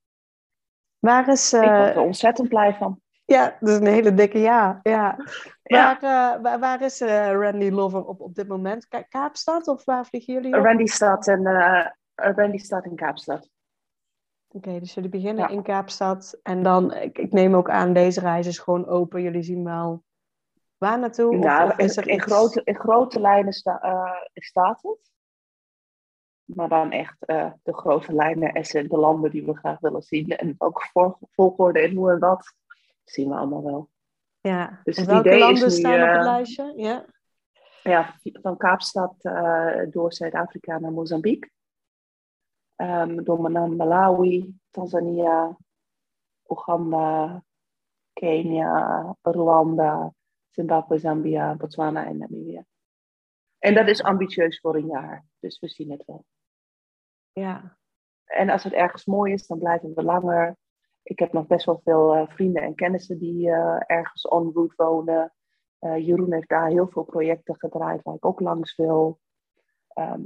[1.00, 1.54] Waar is...
[1.54, 1.62] Uh...
[1.62, 3.02] Ik word er ontzettend blij van.
[3.26, 4.80] Ja, dat is een hele dikke ja.
[4.84, 5.18] ja.
[5.64, 8.88] Waar, uh, waar, waar, is uh, Randy Lover op, op dit moment?
[9.10, 10.66] Kaapstad of waar vliegen jullie op?
[10.66, 11.48] Randy staat in,
[12.16, 13.50] Randy staat in Kaapstad.
[14.56, 16.40] Oké, dus jullie beginnen in Kaapstad.
[16.44, 19.22] En dan, ik, ik, neem ook aan, deze reis is gewoon open.
[19.22, 20.04] Jullie zien wel
[20.78, 21.36] waar naartoe?
[21.36, 23.54] Nou, of, is er in, grote, in grote lijnen
[24.34, 25.12] staat het.
[26.44, 27.16] Maar dan echt
[27.64, 30.30] de grote lijnen en de landen die we graag willen zien.
[30.30, 30.90] En ook
[31.32, 32.56] volgorde en hoe en wat
[33.04, 33.90] zien we allemaal wel.
[34.42, 36.74] Ja, dus welke landen is nu, staan op het eh, lijstje?
[36.76, 37.06] Ja,
[37.84, 39.16] ja van Kaapstad
[39.90, 41.52] door Zuid-Afrika naar Mozambique.
[42.76, 45.58] Um, door naar Malawi, Tanzania,
[46.48, 47.44] Oeganda,
[48.14, 50.14] Kenia, Rwanda,
[50.50, 52.66] Zimbabwe, Zambia, Botswana en Namibia.
[53.60, 56.26] En dat is ambitieus voor een jaar, dus we zien het wel.
[57.32, 57.78] Ja.
[58.26, 60.58] En als het ergens mooi is, dan blijven we langer
[61.04, 64.74] ik heb nog best wel veel uh, vrienden en kennissen die uh, ergens on route
[64.76, 65.34] wonen.
[65.80, 69.20] Uh, Jeroen heeft daar heel veel projecten gedraaid waar ik ook langs wil.
[70.00, 70.26] Um,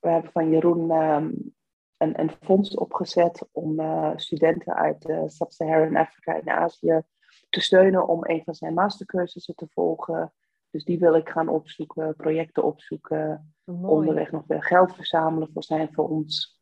[0.00, 1.54] we hebben van Jeroen um,
[1.96, 3.80] een, een, fonds opgezet om
[4.16, 7.02] studenten uit Sub-Saharan Afrika en Azië
[7.48, 10.32] te steunen om een van zijn mastercursussen te volgen.
[10.70, 13.92] Dus die wil ik gaan opzoeken, projecten opzoeken, Mooi.
[13.92, 16.60] onderweg nog weer geld verzamelen voor zijn fonds.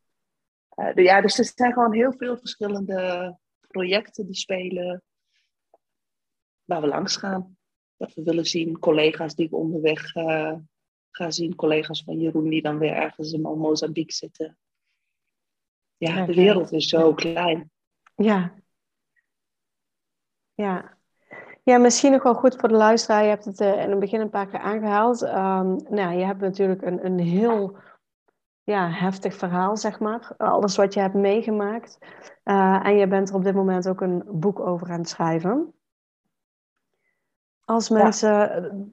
[0.75, 5.03] Uh, ja, dus er zijn gewoon heel veel verschillende projecten die spelen
[6.63, 7.57] waar we langs gaan.
[7.97, 10.55] Dat we willen zien, collega's die we onderweg uh,
[11.11, 14.57] gaan zien, collega's van Jeroen die dan weer ergens in Mozambique zitten.
[15.97, 17.71] Ja, de wereld is zo klein.
[18.15, 18.53] Ja.
[20.53, 20.97] Ja.
[21.63, 23.23] Ja, misschien nog wel goed voor de luisteraar.
[23.23, 25.21] Je hebt het uh, in het begin een paar keer aangehaald.
[25.21, 27.77] Um, nou, je hebt natuurlijk een, een heel
[28.63, 30.33] ja, heftig verhaal, zeg maar.
[30.37, 31.97] Alles wat je hebt meegemaakt.
[32.43, 35.73] Uh, en je bent er op dit moment ook een boek over aan het schrijven.
[37.65, 38.29] Als mensen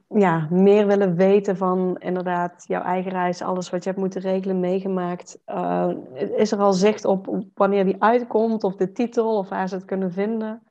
[0.08, 0.18] ja.
[0.18, 0.48] ja.
[0.50, 5.42] meer willen weten van inderdaad jouw eigen reis, alles wat je hebt moeten regelen, meegemaakt,
[5.46, 9.74] uh, is er al zicht op wanneer die uitkomt, of de titel, of waar ze
[9.74, 10.62] het kunnen vinden?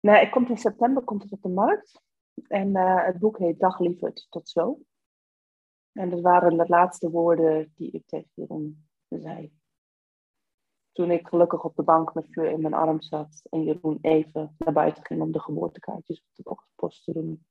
[0.00, 2.00] Nee, het komt in september komt het op de markt.
[2.48, 4.78] En uh, het boek heet Dag lieverd tot zo.
[5.92, 9.52] En dat waren de laatste woorden die ik tegen Jeroen zei.
[10.92, 14.54] Toen ik gelukkig op de bank met vuur in mijn arm zat en Jeroen even
[14.58, 17.44] naar buiten ging om de geboortekaartjes op de post te doen.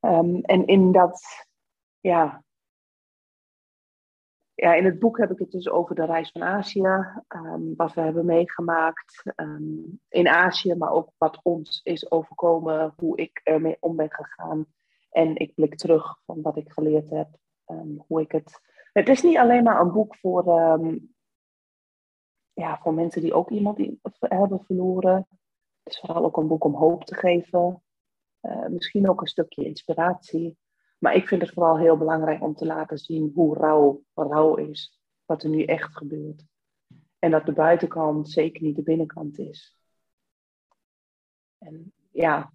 [0.00, 1.46] Um, en in dat,
[2.00, 2.44] ja,
[4.54, 7.94] ja, in het boek heb ik het dus over de reis van Azië, um, wat
[7.94, 13.76] we hebben meegemaakt um, in Azië, maar ook wat ons is overkomen, hoe ik ermee
[13.80, 14.66] om ben gegaan
[15.10, 17.28] en ik blik terug van wat ik geleerd heb,
[18.06, 18.60] hoe ik het.
[18.98, 21.14] Het is niet alleen maar een boek voor, um,
[22.52, 23.78] ja, voor mensen die ook iemand
[24.18, 25.28] hebben verloren.
[25.82, 27.82] Het is vooral ook een boek om hoop te geven.
[28.42, 30.58] Uh, misschien ook een stukje inspiratie.
[30.98, 35.00] Maar ik vind het vooral heel belangrijk om te laten zien hoe rauw rouw is.
[35.24, 36.44] Wat er nu echt gebeurt.
[37.18, 39.76] En dat de buitenkant zeker niet de binnenkant is.
[41.58, 42.52] En ja,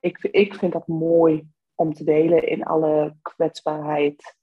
[0.00, 4.36] ik, ik vind dat mooi om te delen in alle kwetsbaarheid.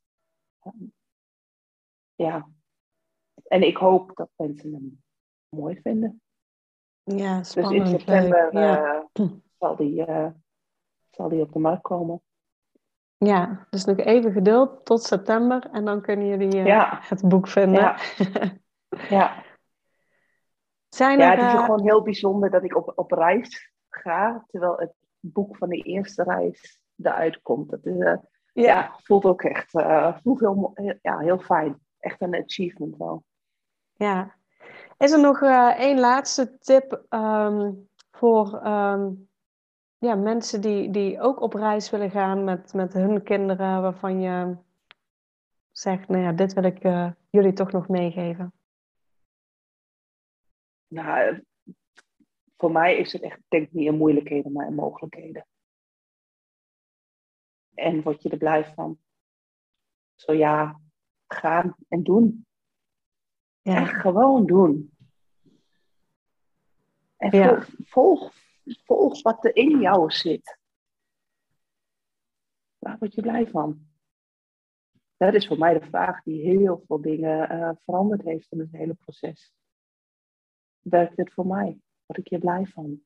[2.15, 2.49] Ja.
[3.43, 5.03] En ik hoop dat mensen hem
[5.49, 6.21] mooi vinden.
[7.03, 7.83] Ja, spannend.
[7.83, 9.07] Dus in september ja.
[9.19, 9.27] uh,
[9.59, 10.27] zal, die, uh,
[11.09, 12.21] zal die op de markt komen.
[13.17, 16.99] Ja, dus nog even geduld tot september en dan kunnen jullie uh, ja.
[17.01, 17.81] het boek vinden.
[17.81, 17.97] Ja.
[19.17, 19.43] ja.
[20.89, 24.77] Zijn er, ja, het is gewoon heel bijzonder dat ik op, op reis ga, terwijl
[24.77, 27.69] het boek van de eerste reis eruit komt.
[27.69, 28.21] Dat is, ja.
[28.53, 28.99] ja.
[29.03, 29.71] voelt ook echt
[30.21, 31.82] voelt heel, ja, heel fijn.
[32.03, 33.23] Echt een achievement wel.
[33.93, 34.35] Ja.
[34.97, 35.41] Is er nog
[35.77, 39.29] één laatste tip um, voor um,
[39.97, 44.57] ja, mensen die, die ook op reis willen gaan met, met hun kinderen, waarvan je
[45.71, 48.53] zegt, nou ja, dit wil ik uh, jullie toch nog meegeven?
[50.87, 51.43] Nou,
[52.57, 55.47] voor mij is het echt, denk niet in moeilijkheden, maar in mogelijkheden.
[57.73, 58.97] En word je er blij van?
[60.15, 60.79] Zo ja,
[61.27, 62.45] gaan en doen.
[63.61, 63.75] Ja.
[63.75, 64.95] Echt gewoon doen.
[67.17, 67.65] En ja.
[67.85, 70.57] volg, volg wat er in jou zit.
[72.77, 73.87] Waar word je blij van?
[75.17, 78.71] Dat is voor mij de vraag die heel veel dingen uh, veranderd heeft in het
[78.71, 79.53] hele proces.
[80.79, 81.79] Werkt dit voor mij?
[82.05, 83.03] Word ik hier blij van?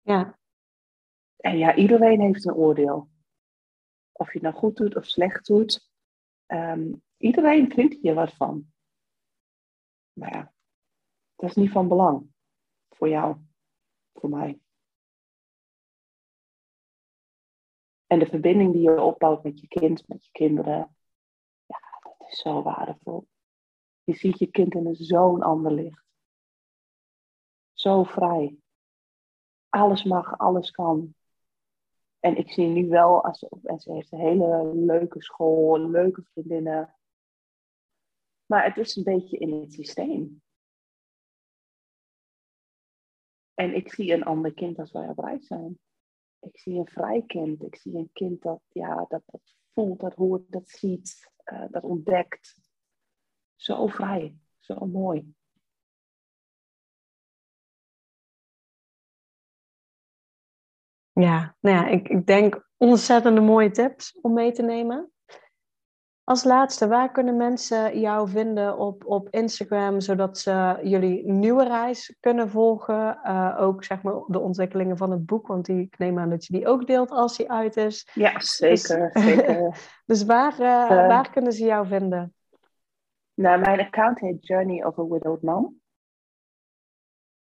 [0.00, 0.38] Ja.
[1.36, 3.10] En ja, iedereen heeft een oordeel.
[4.12, 5.92] Of je het nou goed doet of slecht doet.
[6.46, 8.72] Um, iedereen vindt hier wat van.
[10.12, 10.52] Maar ja,
[11.34, 12.32] dat is niet van belang
[12.88, 13.36] voor jou
[14.12, 14.60] voor mij.
[18.06, 20.96] En de verbinding die je opbouwt met je kind, met je kinderen,
[21.66, 23.28] ja, dat is zo waardevol.
[24.04, 26.04] Je ziet je kind in zo'n ander licht.
[27.72, 28.58] Zo vrij.
[29.68, 31.14] Alles mag, alles kan.
[32.24, 36.94] En ik zie nu wel, als, en ze heeft een hele leuke school, leuke vriendinnen.
[38.46, 40.42] Maar het is een beetje in het systeem.
[43.54, 45.78] En ik zie een ander kind als wij reis zijn.
[46.40, 47.62] Ik zie een vrij kind.
[47.62, 51.82] Ik zie een kind dat, ja, dat, dat voelt, dat hoort, dat ziet, uh, dat
[51.82, 52.58] ontdekt.
[53.54, 55.34] Zo vrij, zo mooi.
[61.14, 65.08] Ja, nou ja, ik, ik denk ontzettende mooie tips om mee te nemen.
[66.24, 72.16] Als laatste, waar kunnen mensen jou vinden op, op Instagram, zodat ze jullie nieuwe reis
[72.20, 73.18] kunnen volgen?
[73.24, 76.44] Uh, ook zeg maar de ontwikkelingen van het boek, want die, ik neem aan dat
[76.44, 78.10] je die ook deelt als die uit is.
[78.14, 79.10] Ja, zeker.
[79.12, 79.76] Dus, zeker.
[80.06, 82.34] dus waar, uh, uh, waar kunnen ze jou vinden?
[83.34, 85.80] Nou, mijn account heet Journey of a Widowed Mom.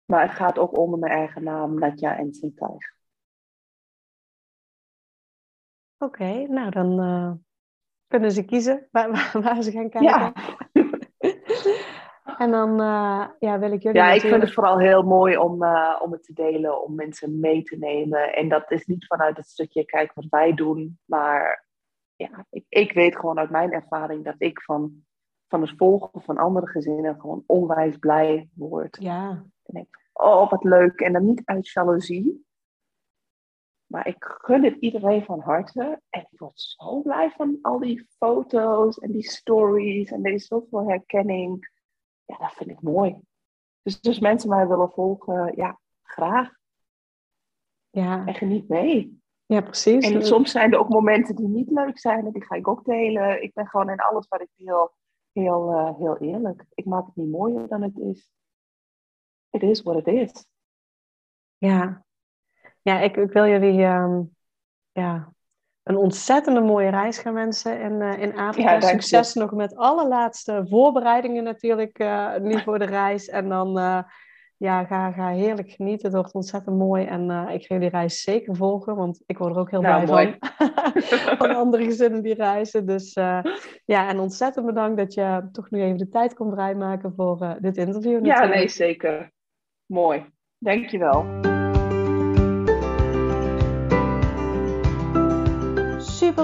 [0.04, 2.96] Maar het gaat ook onder mijn eigen naam, Natja en Sintuig.
[5.98, 6.98] Oké, okay, nou dan
[8.06, 10.02] kunnen ze kiezen waar, waar, ze gaan kijken.
[10.02, 10.32] Ja.
[12.44, 13.98] en dan uh, ja, wil ik jullie.
[13.98, 14.22] Ja, natuurlijk...
[14.22, 17.62] ik vind het vooral heel mooi om, uh, om het te delen, om mensen mee
[17.62, 18.34] te nemen.
[18.34, 21.66] En dat is niet vanuit het stukje kijk wat wij doen, maar
[22.16, 25.04] ja, ik, ik weet gewoon uit mijn ervaring dat ik van,
[25.48, 28.96] van het volgen van andere gezinnen gewoon onwijs blij word.
[29.00, 29.28] Ja.
[29.62, 31.00] En denk, oh wat leuk.
[31.00, 32.46] En dan niet uit jaloezie,
[33.88, 36.00] maar ik gun het iedereen van harte.
[36.08, 40.10] En ik word zo blij van al die foto's en die stories.
[40.10, 41.70] En er is zoveel herkenning.
[42.24, 43.20] Ja, dat vind ik mooi.
[43.82, 46.50] Dus, dus mensen mij willen volgen, ja, graag.
[47.90, 48.26] Ja.
[48.26, 49.20] En geniet mee.
[49.46, 50.10] Ja, precies.
[50.10, 52.26] En soms zijn er ook momenten die niet leuk zijn.
[52.26, 53.42] En die ga ik ook delen.
[53.42, 54.92] Ik ben gewoon in alles wat ik deel
[55.32, 56.64] heel, uh, heel eerlijk.
[56.74, 58.30] Ik maak het niet mooier dan het is.
[59.50, 60.46] Het is wat het is.
[61.56, 62.04] Ja,
[62.88, 64.36] ja, ik, ik wil jullie um,
[64.92, 65.32] ja,
[65.82, 68.72] een ontzettende mooie reis gaan wensen in, uh, in Afrika.
[68.72, 73.28] Ja, Succes nog met alle laatste voorbereidingen natuurlijk, uh, nu voor de reis.
[73.28, 74.02] En dan uh,
[74.56, 76.06] ja, ga, ga heerlijk genieten.
[76.06, 77.04] Het wordt ontzettend mooi.
[77.04, 80.38] En ik ga jullie reis zeker volgen, want ik word er ook heel nou, blij
[80.40, 81.36] van.
[81.38, 82.86] van andere gezinnen die reizen.
[82.86, 83.12] Dus
[83.84, 87.76] ja, en ontzettend bedankt dat je toch nu even de tijd kon vrijmaken voor dit
[87.76, 88.12] interview.
[88.12, 88.38] Natuurlijk.
[88.38, 89.32] Ja, nee, zeker.
[89.86, 90.26] Mooi.
[90.58, 91.47] Dankjewel.